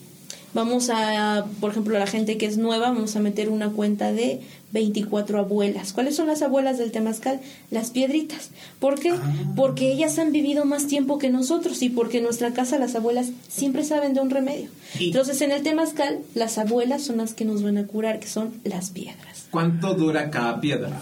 Vamos 0.53 0.89
a, 0.89 1.45
por 1.59 1.71
ejemplo, 1.71 1.95
a 1.97 1.99
la 1.99 2.07
gente 2.07 2.37
que 2.37 2.45
es 2.47 2.57
nueva, 2.57 2.89
vamos 2.89 3.15
a 3.15 3.19
meter 3.19 3.49
una 3.49 3.69
cuenta 3.69 4.11
de 4.11 4.41
24 4.71 5.39
abuelas. 5.39 5.93
¿Cuáles 5.93 6.15
son 6.15 6.27
las 6.27 6.41
abuelas 6.41 6.77
del 6.79 6.91
Temazcal? 6.91 7.41
Las 7.69 7.91
piedritas. 7.91 8.49
¿Por 8.79 8.99
qué? 8.99 9.13
Porque 9.55 9.91
ellas 9.91 10.17
han 10.17 10.31
vivido 10.31 10.65
más 10.65 10.87
tiempo 10.87 11.19
que 11.19 11.29
nosotros 11.29 11.81
y 11.83 11.89
porque 11.89 12.17
en 12.17 12.23
nuestra 12.23 12.53
casa 12.53 12.79
las 12.79 12.95
abuelas 12.95 13.27
siempre 13.47 13.83
saben 13.83 14.13
de 14.13 14.21
un 14.21 14.29
remedio. 14.31 14.69
Y- 14.97 15.07
Entonces, 15.07 15.41
en 15.41 15.51
el 15.51 15.61
Temazcal, 15.63 16.19
las 16.33 16.57
abuelas 16.57 17.03
son 17.03 17.17
las 17.17 17.33
que 17.33 17.45
nos 17.45 17.61
van 17.61 17.77
a 17.77 17.85
curar, 17.85 18.19
que 18.19 18.27
son 18.27 18.53
las 18.63 18.89
piedras. 18.89 19.45
¿Cuánto 19.51 19.93
dura 19.93 20.31
cada 20.31 20.59
piedra? 20.59 20.89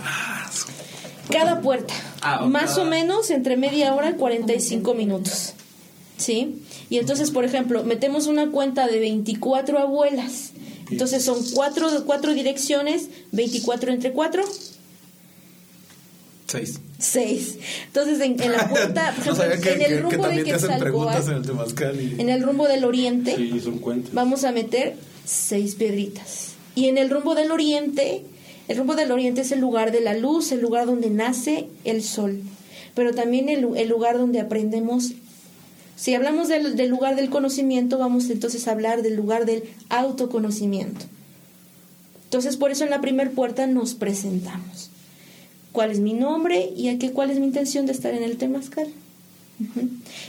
Cada 1.29 1.61
puerta, 1.61 1.93
Ah, 2.21 2.45
más 2.45 2.77
o 2.77 2.85
menos 2.85 3.29
entre 3.31 3.57
media 3.57 3.93
hora 3.93 4.11
y 4.11 4.13
45 4.13 4.93
minutos. 4.93 5.53
¿Sí? 6.17 6.61
Y 6.89 6.97
entonces, 6.97 7.31
por 7.31 7.43
ejemplo, 7.45 7.83
metemos 7.83 8.27
una 8.27 8.49
cuenta 8.51 8.87
de 8.87 8.99
24 8.99 9.79
abuelas. 9.79 10.51
Entonces 10.89 11.23
son 11.23 11.43
cuatro, 11.53 11.89
cuatro 12.05 12.33
direcciones, 12.33 13.09
24 13.31 13.91
entre 13.91 14.11
4, 14.13 14.43
Seis. 16.47 16.79
6. 16.99 17.57
Entonces, 17.87 18.21
en, 18.21 18.41
en 18.41 18.51
la 18.51 18.69
puerta, 18.69 19.13
por 19.17 19.25
no 19.25 19.33
ejemplo, 19.33 19.35
sabía 19.35 19.59
que, 19.59 19.69
en 19.73 19.81
el 19.81 19.87
que- 19.87 19.95
que 19.95 20.01
rumbo 20.17 20.27
de 20.29 20.77
preguntas 20.79 21.27
en 21.27 21.33
el 21.33 21.41
Temazcal. 21.41 21.99
Y... 22.01 22.21
en 22.21 22.29
el 22.29 22.43
rumbo 22.43 22.67
del 22.67 22.85
oriente, 22.85 23.35
Sí, 23.35 23.59
son 23.59 23.79
cuentas. 23.79 24.13
vamos 24.13 24.43
a 24.43 24.51
meter 24.51 24.95
seis 25.25 25.75
piedritas. 25.75 26.49
Y 26.75 26.85
en 26.87 26.97
el 26.99 27.09
rumbo 27.09 27.33
del 27.35 27.51
oriente, 27.51 28.23
el 28.67 28.77
rumbo 28.77 28.95
del 28.95 29.11
oriente 29.11 29.41
es 29.41 29.51
el 29.51 29.59
lugar 29.59 29.91
de 29.91 30.01
la 30.01 30.15
luz, 30.15 30.51
el 30.51 30.61
lugar 30.61 30.87
donde 30.87 31.09
nace 31.09 31.67
el 31.83 32.03
sol, 32.03 32.41
pero 32.95 33.13
también 33.13 33.49
el, 33.49 33.61
lugar 33.87 34.17
donde 34.17 34.39
aprendemos. 34.39 35.11
Si 35.95 36.13
hablamos 36.13 36.47
del, 36.47 36.89
lugar 36.89 37.15
del 37.15 37.29
conocimiento, 37.29 37.97
vamos 37.97 38.29
entonces 38.29 38.67
a 38.67 38.71
hablar 38.71 39.01
del 39.01 39.15
lugar 39.15 39.45
del 39.45 39.63
autoconocimiento. 39.89 41.05
Entonces, 42.25 42.57
por 42.57 42.71
eso 42.71 42.83
en 42.83 42.89
la 42.89 43.01
primera 43.01 43.29
puerta 43.31 43.67
nos 43.67 43.93
presentamos. 43.93 44.89
¿Cuál 45.71 45.91
es 45.91 45.99
mi 45.99 46.13
nombre 46.13 46.71
y 46.75 46.89
a 46.89 46.97
qué, 46.97 47.11
cuál 47.11 47.31
es 47.31 47.39
mi 47.39 47.45
intención 47.45 47.85
de 47.85 47.91
estar 47.91 48.13
en 48.13 48.23
el 48.23 48.37
Temazcal? 48.37 48.87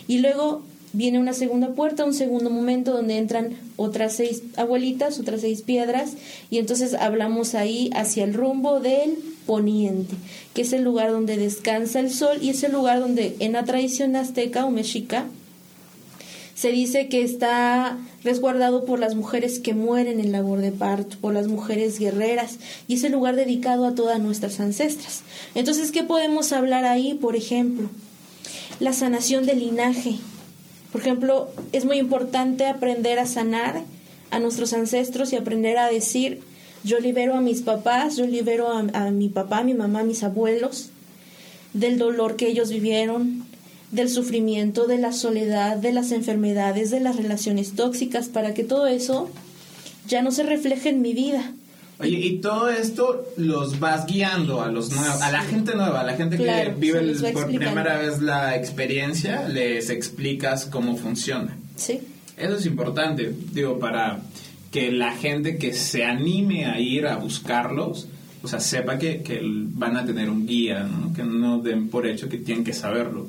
Y 0.09 0.18
luego 0.18 0.62
viene 0.97 1.19
una 1.19 1.35
segunda 1.35 1.69
puerta, 1.69 2.05
un 2.05 2.15
segundo 2.15 2.49
momento 2.49 2.93
donde 2.93 3.19
entran 3.19 3.51
otras 3.77 4.15
seis 4.15 4.43
abuelitas, 4.57 5.21
otras 5.21 5.43
seis 5.43 5.63
piedras, 5.63 6.13
y 6.51 6.59
entonces 6.59 6.95
hablamos 6.95 7.55
ahí 7.55 7.91
hacia 7.95 8.25
el 8.25 8.35
rumbo 8.35 8.81
del 8.81 9.17
poniente, 9.47 10.17
que 10.55 10.63
es 10.63 10.73
el 10.73 10.83
lugar 10.83 11.11
donde 11.11 11.37
descansa 11.37 12.01
el 12.01 12.11
sol 12.11 12.39
y 12.41 12.51
es 12.51 12.63
el 12.65 12.73
lugar 12.73 13.01
donde 13.01 13.37
en 13.41 13.53
la 13.53 13.65
tradición 13.65 14.17
azteca 14.17 14.65
o 14.65 14.71
mexica 14.71 15.27
se 16.55 16.71
dice 16.73 17.09
que 17.09 17.23
está 17.23 17.99
resguardado 18.25 18.87
por 18.87 18.99
las 18.99 19.15
mujeres 19.15 19.59
que 19.59 19.75
mueren 19.75 20.21
en 20.21 20.33
labor 20.33 20.61
de 20.61 20.73
parto, 20.73 21.19
por 21.21 21.35
las 21.35 21.49
mujeres 21.49 21.99
guerreras, 21.99 22.57
y 22.89 22.95
es 22.95 23.05
el 23.05 23.13
lugar 23.13 23.37
dedicado 23.37 23.85
a 23.85 23.95
todas 23.95 24.21
nuestras 24.21 24.59
ancestras. 24.59 25.21
Entonces, 25.55 25.93
¿qué 25.93 26.03
podemos 26.03 26.53
hablar 26.53 26.87
ahí? 26.87 27.13
Por 27.13 27.37
ejemplo, 27.37 27.91
la 28.81 28.95
sanación 28.95 29.45
del 29.45 29.59
linaje. 29.59 30.17
Por 30.97 31.03
ejemplo, 31.03 31.51
es 31.73 31.85
muy 31.85 31.99
importante 31.99 32.65
aprender 32.65 33.19
a 33.19 33.27
sanar 33.27 33.83
a 34.31 34.39
nuestros 34.39 34.73
ancestros 34.73 35.31
y 35.31 35.37
aprender 35.37 35.77
a 35.77 35.91
decir, 35.91 36.41
yo 36.85 37.01
libero 37.01 37.35
a 37.35 37.43
mis 37.43 37.61
papás, 37.61 38.17
yo 38.17 38.27
libero 38.27 38.71
a, 38.73 38.79
a 38.95 39.11
mi 39.11 39.29
papá, 39.29 39.59
a 39.59 39.63
mi 39.63 39.75
mamá, 39.75 40.01
a 40.01 40.05
mis 40.05 40.23
abuelos, 40.23 40.89
del 41.75 41.99
dolor 41.99 42.37
que 42.37 42.49
ellos 42.49 42.71
vivieron, 42.71 43.45
del 43.91 44.09
sufrimiento, 44.09 44.87
de 44.87 44.97
la 44.97 45.13
soledad, 45.13 45.77
de 45.77 45.93
las 45.93 46.13
enfermedades, 46.13 46.91
de 46.91 47.01
las 47.01 47.17
relaciones 47.17 47.75
tóxicas, 47.75 48.29
para 48.29 48.55
que 48.55 48.65
todo 48.65 48.87
eso 48.87 49.29
ya 50.09 50.23
no 50.23 50.31
se 50.31 50.45
refleje 50.45 50.89
en 50.89 51.03
mi 51.03 51.13
vida. 51.13 51.53
Oye, 51.99 52.19
y 52.19 52.39
todo 52.41 52.69
esto 52.69 53.25
los 53.39 53.81
vas 53.81 54.07
guiando 54.07 54.61
a 54.61 54.71
los 54.71 54.93
nuevos, 54.93 55.23
a 55.23 55.33
la 55.33 55.41
gente 55.43 55.75
nueva, 55.75 56.01
a 56.01 56.05
la 56.05 56.13
gente 56.15 56.37
Claro, 56.37 56.75
que 56.75 56.81
vive 56.81 56.99
el- 57.01 57.33
por 57.33 57.47
primera 57.47 57.97
vez 57.99 58.21
la 58.21 58.55
experiencia, 58.55 59.49
les 59.49 59.89
explicas 59.89 60.67
cómo 60.67 60.97
funciona. 60.97 61.57
¿Sí? 61.77 62.01
Eso 62.37 62.57
es 62.57 62.67
importante, 62.67 63.35
digo, 63.53 63.79
para 63.79 64.21
que 64.71 64.93
la 64.93 65.13
gente 65.13 65.57
que 65.57 65.73
se 65.73 66.05
anime 66.05 66.67
a 66.67 66.79
ir 66.81 67.07
a 67.07 67.17
buscarlos, 67.17 68.09
o 68.43 68.49
sea, 68.49 68.61
sepa 68.61 68.99
que, 68.99 69.23
que 69.23 69.41
van 69.43 69.97
a 69.97 70.05
tener 70.05 70.29
un 70.29 70.47
guía, 70.47 70.81
¿no? 70.85 71.15
que 71.15 71.23
no 71.25 71.61
den 71.61 71.89
por 71.89 72.07
hecho 72.07 72.29
que 72.29 72.37
tienen 72.37 72.63
que 72.63 72.75
saberlo. 72.75 73.27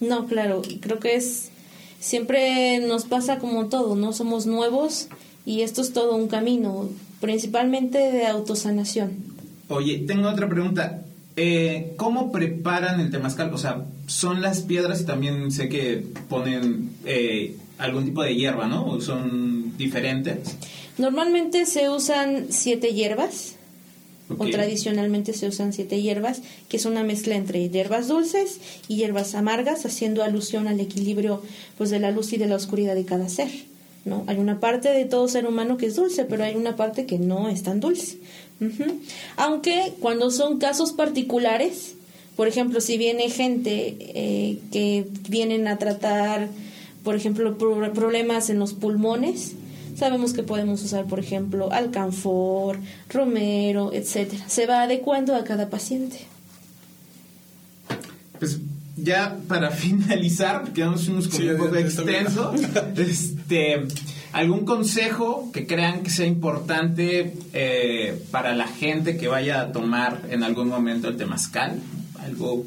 No, 0.00 0.26
claro, 0.26 0.62
y 0.68 0.76
creo 0.78 1.00
que 1.00 1.16
es 1.16 1.50
siempre 1.98 2.78
nos 2.78 3.04
pasa 3.04 3.38
como 3.40 3.66
todo, 3.66 3.96
no 3.96 4.12
somos 4.12 4.46
nuevos 4.46 5.08
y 5.44 5.62
esto 5.62 5.80
es 5.82 5.92
todo 5.92 6.14
un 6.14 6.28
camino, 6.28 6.88
principalmente 7.20 7.98
de 7.98 8.26
autosanación. 8.26 9.14
Oye, 9.68 9.98
tengo 10.06 10.28
otra 10.28 10.48
pregunta. 10.48 11.02
Eh, 11.36 11.92
¿Cómo 11.96 12.32
preparan 12.32 13.00
el 13.00 13.10
temazcal? 13.10 13.52
O 13.52 13.58
sea, 13.58 13.84
son 14.06 14.40
las 14.40 14.62
piedras 14.62 15.02
y 15.02 15.04
también 15.04 15.50
sé 15.50 15.68
que 15.68 16.04
ponen 16.28 16.90
eh, 17.04 17.56
algún 17.78 18.04
tipo 18.04 18.22
de 18.22 18.34
hierba, 18.34 18.66
¿no? 18.66 18.86
¿O 18.86 19.00
son 19.00 19.76
diferentes? 19.76 20.56
Normalmente 20.98 21.66
se 21.66 21.90
usan 21.90 22.46
siete 22.48 22.94
hierbas, 22.94 23.56
o 24.38 24.46
tradicionalmente 24.46 25.34
se 25.34 25.46
usan 25.46 25.72
siete 25.72 26.00
hierbas, 26.00 26.40
que 26.68 26.78
es 26.78 26.86
una 26.86 27.04
mezcla 27.04 27.36
entre 27.36 27.68
hierbas 27.68 28.08
dulces 28.08 28.58
y 28.88 28.96
hierbas 28.96 29.34
amargas, 29.34 29.84
haciendo 29.84 30.22
alusión 30.22 30.68
al 30.68 30.80
equilibrio 30.80 31.42
pues 31.76 31.90
de 31.90 32.00
la 32.00 32.10
luz 32.10 32.32
y 32.32 32.38
de 32.38 32.46
la 32.46 32.56
oscuridad 32.56 32.94
de 32.94 33.04
cada 33.04 33.28
ser. 33.28 33.50
¿No? 34.06 34.24
Hay 34.26 34.38
una 34.38 34.58
parte 34.60 34.88
de 34.88 35.04
todo 35.04 35.28
ser 35.28 35.46
humano 35.46 35.76
que 35.76 35.86
es 35.86 35.96
dulce, 35.96 36.24
pero 36.24 36.44
hay 36.44 36.54
una 36.54 36.76
parte 36.76 37.04
que 37.04 37.18
no 37.18 37.48
es 37.48 37.62
tan 37.62 37.80
dulce. 37.80 38.18
Aunque 39.36 39.92
cuando 40.00 40.30
son 40.30 40.58
casos 40.58 40.92
particulares, 40.92 41.94
por 42.36 42.48
ejemplo, 42.48 42.80
si 42.80 42.96
viene 42.96 43.28
gente 43.28 43.96
eh, 44.00 44.58
que 44.72 45.06
vienen 45.28 45.68
a 45.68 45.76
tratar, 45.78 46.48
por 47.02 47.16
ejemplo, 47.16 47.58
pro- 47.58 47.92
problemas 47.92 48.48
en 48.48 48.58
los 48.58 48.72
pulmones, 48.72 49.52
sabemos 49.96 50.32
que 50.32 50.42
podemos 50.42 50.82
usar, 50.82 51.06
por 51.06 51.18
ejemplo, 51.18 51.72
alcanfor, 51.72 52.78
romero, 53.08 53.92
etcétera. 53.92 54.48
Se 54.48 54.66
va 54.66 54.82
adecuando 54.82 55.34
a 55.34 55.44
cada 55.44 55.68
paciente. 55.68 56.18
Pues 58.38 58.58
ya 58.96 59.36
para 59.46 59.70
finalizar, 59.84 60.62
porque 60.62 60.80
ya 60.80 60.86
nos 60.86 61.04
fuimos 61.04 61.28
como 61.28 61.38
Sí, 61.38 61.48
un 61.48 61.58
poco 61.58 61.76
extenso, 61.76 62.54
este, 62.96 63.86
¿algún 64.32 64.64
consejo 64.64 65.50
que 65.52 65.66
crean 65.66 66.02
que 66.02 66.10
sea 66.10 66.26
importante 66.26 67.34
eh, 67.52 68.20
para 68.30 68.54
la 68.54 68.66
gente 68.66 69.16
que 69.16 69.28
vaya 69.28 69.60
a 69.60 69.72
tomar 69.72 70.22
en 70.30 70.42
algún 70.42 70.68
momento 70.68 71.08
el 71.08 71.16
temazcal? 71.16 71.80
Algo 72.20 72.64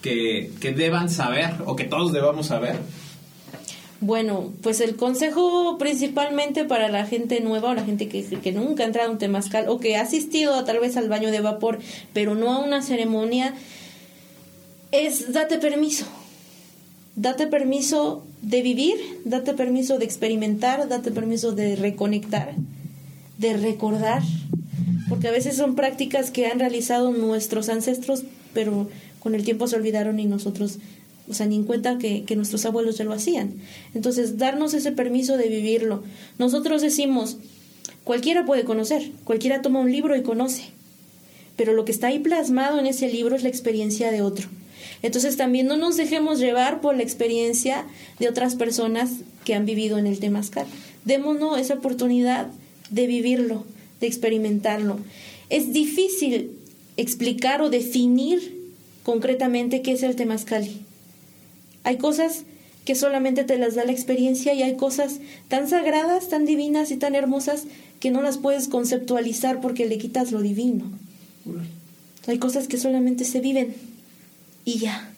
que, 0.00 0.52
que 0.60 0.72
deban 0.72 1.10
saber 1.10 1.54
o 1.66 1.76
que 1.76 1.84
todos 1.84 2.12
debamos 2.12 2.46
saber. 2.46 2.78
Bueno, 4.02 4.52
pues 4.62 4.80
el 4.80 4.96
consejo 4.96 5.78
principalmente 5.78 6.64
para 6.64 6.88
la 6.88 7.06
gente 7.06 7.40
nueva 7.40 7.70
o 7.70 7.74
la 7.74 7.84
gente 7.84 8.08
que, 8.08 8.24
que 8.24 8.50
nunca 8.50 8.82
ha 8.82 8.86
entrado 8.86 9.08
a 9.08 9.12
un 9.12 9.18
temazcal 9.18 9.68
o 9.68 9.78
que 9.78 9.96
ha 9.96 10.02
asistido 10.02 10.64
tal 10.64 10.80
vez 10.80 10.96
al 10.96 11.08
baño 11.08 11.30
de 11.30 11.40
vapor, 11.40 11.78
pero 12.12 12.34
no 12.34 12.52
a 12.52 12.58
una 12.58 12.82
ceremonia, 12.82 13.54
es 14.92 15.32
date 15.32 15.58
permiso. 15.58 16.04
Date 17.16 17.46
permiso 17.46 18.24
de 18.40 18.62
vivir, 18.62 18.96
date 19.24 19.54
permiso 19.54 19.98
de 19.98 20.04
experimentar, 20.04 20.88
date 20.88 21.10
permiso 21.10 21.52
de 21.52 21.76
reconectar, 21.76 22.54
de 23.38 23.56
recordar, 23.56 24.22
porque 25.08 25.28
a 25.28 25.32
veces 25.32 25.56
son 25.56 25.74
prácticas 25.74 26.30
que 26.30 26.46
han 26.46 26.58
realizado 26.58 27.10
nuestros 27.10 27.68
ancestros, 27.68 28.24
pero 28.54 28.88
con 29.18 29.34
el 29.34 29.44
tiempo 29.44 29.66
se 29.66 29.76
olvidaron 29.76 30.18
y 30.20 30.24
nosotros, 30.24 30.78
o 31.28 31.34
sea, 31.34 31.46
ni 31.46 31.56
en 31.56 31.64
cuenta 31.64 31.98
que, 31.98 32.24
que 32.24 32.36
nuestros 32.36 32.64
abuelos 32.64 32.96
ya 32.96 33.04
lo 33.04 33.12
hacían. 33.12 33.54
Entonces, 33.94 34.38
darnos 34.38 34.72
ese 34.72 34.92
permiso 34.92 35.36
de 35.36 35.48
vivirlo. 35.48 36.02
Nosotros 36.38 36.80
decimos, 36.80 37.36
cualquiera 38.04 38.46
puede 38.46 38.64
conocer, 38.64 39.12
cualquiera 39.24 39.60
toma 39.60 39.80
un 39.80 39.92
libro 39.92 40.16
y 40.16 40.22
conoce, 40.22 40.64
pero 41.56 41.74
lo 41.74 41.84
que 41.84 41.92
está 41.92 42.06
ahí 42.06 42.18
plasmado 42.18 42.80
en 42.80 42.86
ese 42.86 43.08
libro 43.08 43.36
es 43.36 43.42
la 43.42 43.50
experiencia 43.50 44.10
de 44.10 44.22
otro. 44.22 44.48
Entonces 45.02 45.36
también 45.36 45.66
no 45.66 45.76
nos 45.76 45.96
dejemos 45.96 46.38
llevar 46.38 46.80
por 46.80 46.96
la 46.96 47.02
experiencia 47.02 47.84
de 48.18 48.28
otras 48.28 48.54
personas 48.54 49.10
que 49.44 49.54
han 49.54 49.66
vivido 49.66 49.98
en 49.98 50.06
el 50.06 50.20
Temazcal. 50.20 50.66
Démonos 51.04 51.58
esa 51.58 51.74
oportunidad 51.74 52.48
de 52.90 53.06
vivirlo, 53.06 53.64
de 54.00 54.06
experimentarlo. 54.06 54.98
Es 55.50 55.72
difícil 55.72 56.52
explicar 56.96 57.62
o 57.62 57.70
definir 57.70 58.72
concretamente 59.02 59.82
qué 59.82 59.92
es 59.92 60.02
el 60.02 60.14
Temazcali. 60.14 60.82
Hay 61.84 61.96
cosas 61.96 62.44
que 62.84 62.94
solamente 62.94 63.44
te 63.44 63.58
las 63.58 63.74
da 63.74 63.84
la 63.84 63.92
experiencia 63.92 64.54
y 64.54 64.62
hay 64.62 64.76
cosas 64.76 65.18
tan 65.48 65.68
sagradas, 65.68 66.28
tan 66.28 66.44
divinas 66.44 66.90
y 66.90 66.96
tan 66.96 67.14
hermosas 67.14 67.64
que 68.00 68.10
no 68.10 68.22
las 68.22 68.38
puedes 68.38 68.68
conceptualizar 68.68 69.60
porque 69.60 69.86
le 69.86 69.98
quitas 69.98 70.32
lo 70.32 70.40
divino. 70.40 70.84
Hay 72.26 72.38
cosas 72.38 72.68
que 72.68 72.78
solamente 72.78 73.24
se 73.24 73.40
viven 73.40 73.74
y 74.64 74.78
ya. 74.78 75.10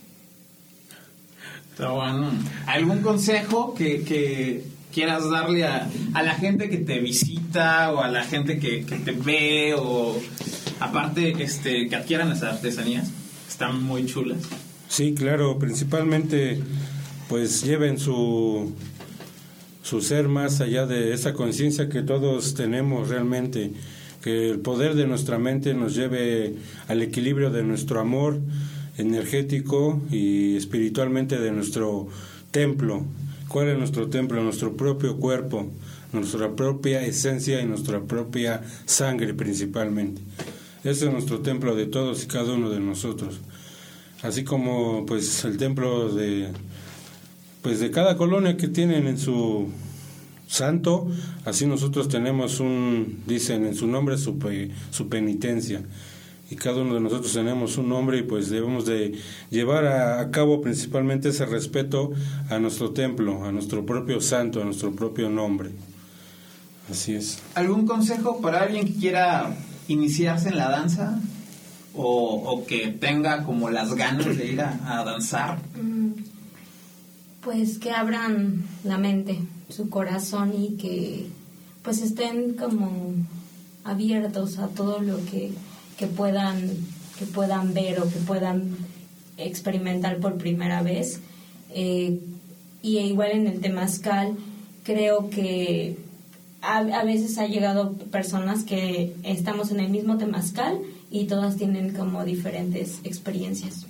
Está 1.71 1.91
bueno. 1.91 2.31
¿Algún 2.67 3.01
consejo 3.01 3.75
que, 3.75 4.03
que 4.05 4.65
quieras 4.93 5.29
darle 5.29 5.65
a, 5.65 5.89
a, 6.15 6.23
la 6.23 6.35
gente 6.35 6.71
que 6.71 6.79
te 6.79 7.01
visita 7.01 7.93
o 7.93 8.01
a 8.01 8.09
la 8.09 8.25
gente 8.25 8.59
que, 8.59 8.87
que 8.87 8.97
te 8.97 9.13
ve 9.13 9.75
o 9.77 10.17
aparte 10.79 11.35
este 11.43 11.89
que 11.89 11.97
adquieran 11.97 12.29
las 12.29 12.43
artesanías? 12.43 13.11
Están 13.49 13.83
muy 13.83 14.07
chulas. 14.07 14.39
Sí, 14.89 15.15
claro, 15.15 15.59
principalmente 15.59 16.61
pues 17.29 17.65
lleven 17.65 17.99
su 17.99 18.73
su 19.85 20.01
ser 20.01 20.29
más 20.29 20.63
allá 20.63 20.87
de 20.87 21.13
esa 21.13 21.35
conciencia 21.35 21.91
que 21.91 22.03
todos 22.03 22.55
tenemos 22.55 23.11
realmente, 23.11 23.73
que 24.23 24.51
el 24.51 24.61
poder 24.61 24.95
de 24.95 25.07
nuestra 25.07 25.39
mente 25.39 25.75
nos 25.75 25.95
lleve 25.95 26.55
al 26.89 27.03
equilibrio 27.03 27.51
de 27.51 27.63
nuestro 27.63 28.01
amor 28.01 28.41
energético 28.97 30.01
y 30.11 30.57
espiritualmente 30.57 31.39
de 31.39 31.53
nuestro 31.53 32.09
templo. 32.51 33.05
¿Cuál 33.49 33.69
es 33.69 33.79
nuestro 33.79 34.09
templo? 34.09 34.43
Nuestro 34.43 34.77
propio 34.77 35.17
cuerpo, 35.17 35.71
nuestra 36.13 36.55
propia 36.55 37.03
esencia 37.03 37.61
y 37.61 37.67
nuestra 37.67 38.01
propia 38.01 38.63
sangre 38.85 39.35
principalmente. 39.35 40.23
Ese 40.83 41.07
es 41.07 41.13
nuestro 41.13 41.41
templo 41.41 41.75
de 41.75 41.87
todos 41.87 42.25
y 42.25 42.27
cada 42.27 42.53
uno 42.53 42.71
de 42.71 42.81
nosotros. 42.81 43.41
Así 44.23 44.45
como 44.45 45.05
pues 45.07 45.45
el 45.45 45.57
templo 45.57 46.15
de 46.15 46.49
pues 47.63 47.81
de 47.81 47.91
cada 47.91 48.19
colonia 48.19 48.59
que 48.59 48.69
tienen 48.69 49.07
en 49.07 49.17
su 49.17 49.69
santo, 50.47 51.09
así 51.47 51.67
nosotros 51.67 52.09
tenemos 52.09 52.61
un, 52.61 53.23
dicen 53.27 53.65
en 53.65 53.75
su 53.75 53.87
nombre, 53.87 54.19
su, 54.19 54.39
su 54.91 55.09
penitencia. 55.09 55.83
Y 56.51 56.57
cada 56.57 56.83
uno 56.83 56.95
de 56.95 57.01
nosotros 57.01 57.33
tenemos 57.33 57.79
un 57.79 57.89
nombre 57.89 58.19
y 58.19 58.23
pues 58.23 58.51
debemos 58.51 58.85
de 58.85 59.19
llevar 59.51 59.87
a, 59.87 60.21
a, 60.21 60.31
cabo 60.31 60.61
principalmente 60.61 61.31
ese 61.31 61.47
respeto 61.47 62.13
a 62.51 62.59
nuestro 62.59 62.91
templo, 62.91 63.45
a 63.45 63.53
nuestro 63.53 63.87
propio 63.87 64.21
santo, 64.21 64.61
a 64.61 64.65
nuestro 64.65 64.93
propio 64.93 65.31
nombre. 65.31 65.71
Así 66.91 67.15
es. 67.15 67.39
¿Algún 67.55 67.87
consejo 67.87 68.41
para 68.41 68.63
alguien 68.63 68.87
que 68.87 68.95
quiera 68.95 69.57
iniciarse 69.89 70.51
en 70.51 70.59
la 70.59 70.69
danza? 70.69 71.19
O, 71.97 72.43
o 72.51 72.67
que 72.67 72.89
tenga 72.89 73.45
como 73.45 73.71
las 73.71 73.95
ganas 73.95 74.37
de 74.37 74.47
ir 74.47 74.61
a, 74.61 74.99
a 75.01 75.05
danzar? 75.05 75.59
Pues 77.41 77.79
que 77.79 77.91
abran 77.93 78.65
la 78.83 78.99
mente, 78.99 79.39
su 79.69 79.89
corazón 79.89 80.53
y 80.59 80.77
que 80.77 81.27
pues 81.83 82.01
estén 82.03 82.55
como 82.55 83.15
abiertos 83.85 84.59
a 84.59 84.69
todo 84.69 85.01
lo 85.01 85.19
que, 85.27 85.53
que 85.99 86.07
puedan 86.07 86.71
que 87.19 87.27
puedan 87.27 87.75
ver 87.75 88.01
o 88.01 88.09
que 88.09 88.19
puedan 88.21 88.77
experimentar 89.37 90.19
por 90.19 90.37
primera 90.37 90.83
vez 90.83 91.21
eh, 91.71 92.19
y 92.83 92.99
igual 92.99 93.33
en 93.33 93.47
el 93.47 93.61
temazcal 93.61 94.37
creo 94.83 95.31
que 95.31 95.97
a, 96.61 96.79
a, 96.79 97.05
veces 97.05 97.39
ha 97.39 97.47
llegado 97.47 97.93
personas 97.93 98.65
que 98.65 99.15
estamos 99.23 99.71
en 99.71 99.81
el 99.81 99.91
mismo 99.91 100.19
temazcal 100.19 100.79
y 101.11 101.25
todas 101.25 101.57
tienen 101.57 101.95
como 101.95 102.25
diferentes 102.25 103.01
experiencias 103.05 103.87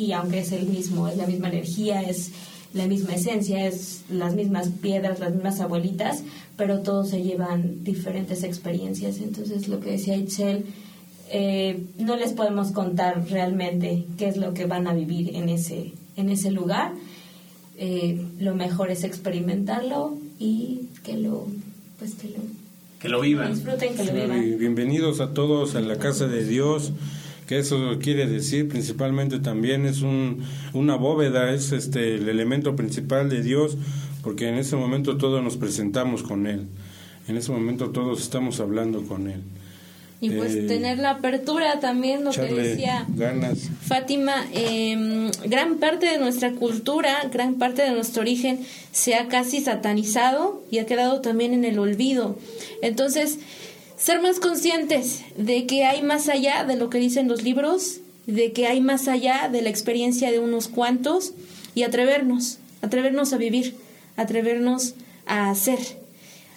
y 0.00 0.12
aunque 0.12 0.40
es 0.40 0.52
el 0.52 0.66
mismo, 0.66 1.08
es 1.08 1.16
la 1.16 1.26
misma 1.26 1.48
energía, 1.48 2.00
es 2.00 2.30
la 2.72 2.86
misma 2.86 3.14
esencia, 3.14 3.66
es 3.66 4.02
las 4.08 4.34
mismas 4.34 4.68
piedras, 4.68 5.20
las 5.20 5.34
mismas 5.34 5.60
abuelitas, 5.60 6.22
pero 6.56 6.80
todos 6.80 7.10
se 7.10 7.22
llevan 7.22 7.84
diferentes 7.84 8.42
experiencias. 8.42 9.18
Entonces, 9.18 9.68
lo 9.68 9.80
que 9.80 9.92
decía 9.92 10.16
Itzel, 10.16 10.66
eh, 11.30 11.82
no 11.98 12.16
les 12.16 12.32
podemos 12.32 12.72
contar 12.72 13.24
realmente 13.30 14.04
qué 14.18 14.28
es 14.28 14.36
lo 14.36 14.52
que 14.52 14.66
van 14.66 14.86
a 14.86 14.94
vivir 14.94 15.36
en 15.36 15.48
ese, 15.48 15.92
en 16.16 16.28
ese 16.28 16.50
lugar. 16.50 16.92
Eh, 17.78 18.20
lo 18.38 18.54
mejor 18.54 18.90
es 18.90 19.04
experimentarlo 19.04 20.18
y 20.38 20.88
que 21.04 21.16
lo, 21.16 21.46
pues 21.98 22.14
que 22.14 22.28
lo, 22.28 22.38
que 22.98 23.08
lo 23.08 23.20
vivan. 23.20 23.54
Disfruten, 23.54 23.96
que 23.96 24.04
lo 24.04 24.12
vivan. 24.12 24.58
Bienvenidos 24.58 25.20
a 25.20 25.32
todos 25.32 25.76
a 25.76 25.80
la 25.80 25.96
casa 25.96 26.26
de 26.26 26.44
Dios 26.44 26.92
que 27.50 27.58
eso 27.58 27.98
quiere 28.00 28.28
decir 28.28 28.68
principalmente 28.68 29.40
también 29.40 29.84
es 29.84 30.02
un, 30.02 30.44
una 30.72 30.94
bóveda, 30.94 31.52
es 31.52 31.72
este 31.72 32.14
el 32.14 32.28
elemento 32.28 32.76
principal 32.76 33.28
de 33.28 33.42
Dios, 33.42 33.76
porque 34.22 34.48
en 34.48 34.54
ese 34.54 34.76
momento 34.76 35.16
todos 35.16 35.42
nos 35.42 35.56
presentamos 35.56 36.22
con 36.22 36.46
Él, 36.46 36.68
en 37.26 37.36
ese 37.36 37.50
momento 37.50 37.90
todos 37.90 38.22
estamos 38.22 38.60
hablando 38.60 39.02
con 39.02 39.26
Él. 39.26 39.40
Y 40.22 40.30
pues 40.30 40.54
eh, 40.54 40.62
tener 40.68 40.98
la 40.98 41.10
apertura 41.10 41.80
también, 41.80 42.24
lo 42.24 42.30
que 42.30 42.52
decía 42.52 43.06
ganas. 43.08 43.70
Fátima, 43.80 44.46
eh, 44.52 45.30
gran 45.46 45.76
parte 45.76 46.06
de 46.06 46.18
nuestra 46.18 46.52
cultura, 46.52 47.16
gran 47.32 47.54
parte 47.54 47.82
de 47.82 47.92
nuestro 47.92 48.20
origen 48.20 48.60
se 48.92 49.14
ha 49.14 49.28
casi 49.28 49.60
satanizado 49.60 50.62
y 50.70 50.78
ha 50.78 50.86
quedado 50.86 51.22
también 51.22 51.54
en 51.54 51.64
el 51.64 51.78
olvido. 51.78 52.36
Entonces, 52.82 53.38
ser 53.96 54.20
más 54.20 54.40
conscientes 54.40 55.22
de 55.36 55.66
que 55.66 55.84
hay 55.84 56.02
más 56.02 56.28
allá 56.28 56.64
de 56.64 56.76
lo 56.76 56.90
que 56.90 56.98
dicen 56.98 57.28
los 57.28 57.42
libros, 57.42 58.00
de 58.26 58.52
que 58.52 58.66
hay 58.66 58.80
más 58.80 59.08
allá 59.08 59.48
de 59.50 59.62
la 59.62 59.70
experiencia 59.70 60.30
de 60.30 60.38
unos 60.38 60.68
cuantos 60.68 61.32
y 61.74 61.82
atrevernos, 61.82 62.58
atrevernos 62.82 63.32
a 63.32 63.36
vivir, 63.36 63.76
atrevernos 64.16 64.94
a 65.26 65.50
hacer, 65.50 65.78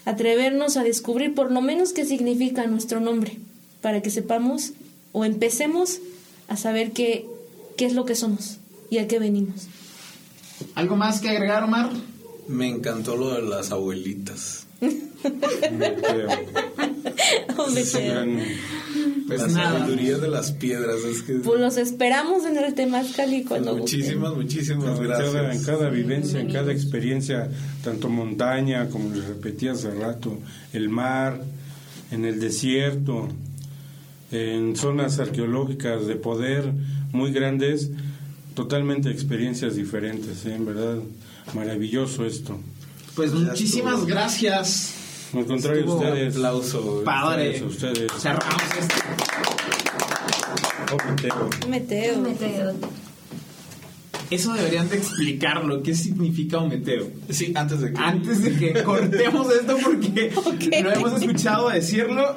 atrevernos 0.05 0.77
a 0.77 0.83
descubrir 0.83 1.33
por 1.33 1.51
lo 1.51 1.61
menos 1.61 1.93
qué 1.93 2.05
significa 2.05 2.65
nuestro 2.67 2.99
nombre, 2.99 3.37
para 3.83 4.01
que 4.01 4.09
sepamos 4.09 4.71
o 5.11 5.25
empecemos 5.25 5.99
a 6.47 6.55
saber 6.55 6.93
qué, 6.93 7.27
qué 7.75 7.85
es 7.85 7.93
lo 7.93 8.05
que 8.05 8.15
somos 8.15 8.57
y 8.89 8.97
a 8.99 9.07
qué 9.09 9.19
venimos. 9.19 9.67
¿Algo 10.73 10.95
más 10.95 11.19
que 11.19 11.29
agregar, 11.29 11.63
Omar? 11.63 11.91
Me 12.47 12.69
encantó 12.69 13.17
lo 13.17 13.33
de 13.35 13.41
las 13.41 13.71
abuelitas. 13.71 14.65
pues 19.27 19.41
la 19.41 19.49
sabiduría 19.49 20.17
de 20.17 20.29
las 20.29 20.53
piedras. 20.53 21.03
Es 21.03 21.23
que... 21.23 21.33
Pues 21.35 21.59
los 21.59 21.75
esperamos 21.75 22.45
en 22.45 22.55
el 22.57 22.73
Temazcal 22.73 23.43
cuando 23.45 23.75
Muchísimas, 23.75 24.33
muchísimas 24.33 24.97
en 24.97 25.03
gracias. 25.03 25.31
Cada, 25.31 25.53
en 25.53 25.63
cada 25.63 25.89
vivencia, 25.89 26.39
en 26.39 26.53
cada 26.53 26.71
experiencia, 26.71 27.49
tanto 27.83 28.07
montaña, 28.07 28.87
como 28.89 29.13
les 29.13 29.25
repetí 29.25 29.67
hace 29.67 29.91
rato, 29.91 30.39
el 30.71 30.87
mar, 30.87 31.41
en 32.11 32.23
el 32.23 32.39
desierto, 32.39 33.27
en 34.33 34.75
zonas 34.75 35.19
arqueológicas 35.19 36.07
de 36.07 36.15
poder 36.15 36.73
muy 37.11 37.31
grandes, 37.31 37.91
totalmente 38.55 39.09
experiencias 39.11 39.75
diferentes, 39.75 40.45
¿eh? 40.45 40.55
en 40.55 40.65
verdad, 40.65 40.97
maravilloso 41.53 42.25
esto. 42.25 42.59
Pues 43.15 43.31
muchísimas 43.31 44.05
gracias. 44.05 44.95
Al 45.35 45.45
contrario, 45.45 45.81
Estuvo 45.81 45.97
ustedes. 45.99 46.35
aplauso. 46.35 47.01
Padre. 47.05 47.63
Ustedes. 47.63 48.11
ustedes. 48.11 48.11
Cerramos 48.21 48.63
este. 48.79 48.95
Oh. 50.91 51.67
Meteo. 51.69 52.19
Meteo. 52.19 52.73
Eso 54.33 54.53
deberían 54.53 54.89
de 54.89 54.97
explicarlo. 54.97 55.83
¿Qué 55.83 55.93
significa 55.95 56.59
un 56.59 56.69
meteo? 56.69 57.07
Sí, 57.29 57.51
antes 57.55 57.81
de 57.81 57.93
que. 57.93 57.99
Antes 57.99 58.43
de 58.43 58.55
que 58.57 58.83
cortemos 58.83 59.47
esto 59.53 59.77
porque 59.83 60.31
Ok. 60.35 60.63
lo 60.83 60.91
hemos 60.91 61.21
escuchado 61.21 61.69
decirlo 61.69 62.35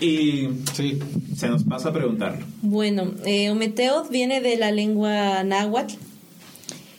y 0.00 0.48
Sí. 0.74 0.98
se 1.36 1.48
nos 1.48 1.64
pasa 1.64 1.88
a 1.88 1.92
preguntarlo. 1.92 2.44
Bueno, 2.62 3.12
eh, 3.24 3.50
Ometeot 3.50 4.10
viene 4.10 4.40
de 4.40 4.56
la 4.56 4.70
lengua 4.70 5.42
náhuatl. 5.44 5.94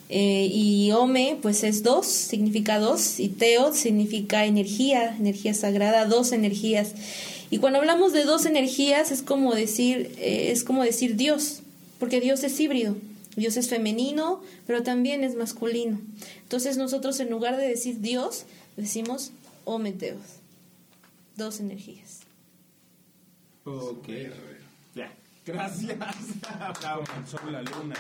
Eh, 0.10 0.48
y 0.52 0.92
Ome, 0.92 1.38
pues 1.42 1.64
es 1.64 1.82
dos, 1.82 2.06
significa 2.06 2.78
dos, 2.78 3.20
y 3.20 3.30
Teot 3.30 3.74
significa 3.74 4.46
energía, 4.46 5.16
energía 5.18 5.56
sagrada, 5.56 6.06
dos 6.06 6.34
energías. 6.34 6.92
Y 7.50 7.58
cuando 7.58 7.80
hablamos 7.80 8.14
de 8.14 8.24
dos 8.24 8.46
energías 8.46 9.12
es 9.12 9.24
como 9.24 9.56
decir, 9.56 10.12
eh, 10.20 10.50
es 10.52 10.64
como 10.64 10.84
decir 10.84 11.16
Dios, 11.16 11.62
porque 12.00 12.22
Dios 12.22 12.44
es 12.44 12.60
híbrido. 12.60 12.96
Dios 13.36 13.58
es 13.58 13.70
femenino, 13.70 14.42
pero 14.68 14.84
también 14.84 15.24
es 15.24 15.36
masculino. 15.36 16.00
Entonces 16.42 16.78
nosotros 16.78 17.20
en 17.20 17.30
lugar 17.30 17.58
de 17.58 17.68
decir 17.68 18.00
Dios, 18.00 18.46
decimos 18.78 19.32
Ometeot, 19.66 20.20
dos 21.36 21.60
energías. 21.60 22.22
Ok. 23.66 24.08
Ya. 24.94 25.14
Gracias. 25.46 25.98
Bravo. 26.80 27.04
El 27.18 27.28
sol, 27.28 27.52
la 27.52 27.62
luna. 27.62 27.96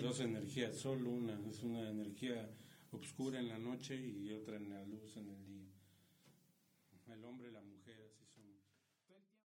Dos 0.00 0.20
energías, 0.20 0.76
sol, 0.76 1.02
luna. 1.02 1.38
Es 1.50 1.62
una 1.62 1.88
energía 1.88 2.48
oscura 2.92 3.40
en 3.40 3.48
la 3.48 3.58
noche 3.58 3.96
y 3.96 4.32
otra 4.32 4.56
en 4.56 4.70
la 4.70 4.84
luz 4.84 5.16
en 5.16 5.28
el 5.28 5.46
día. 5.46 5.68
El 7.12 7.24
hombre. 7.24 7.51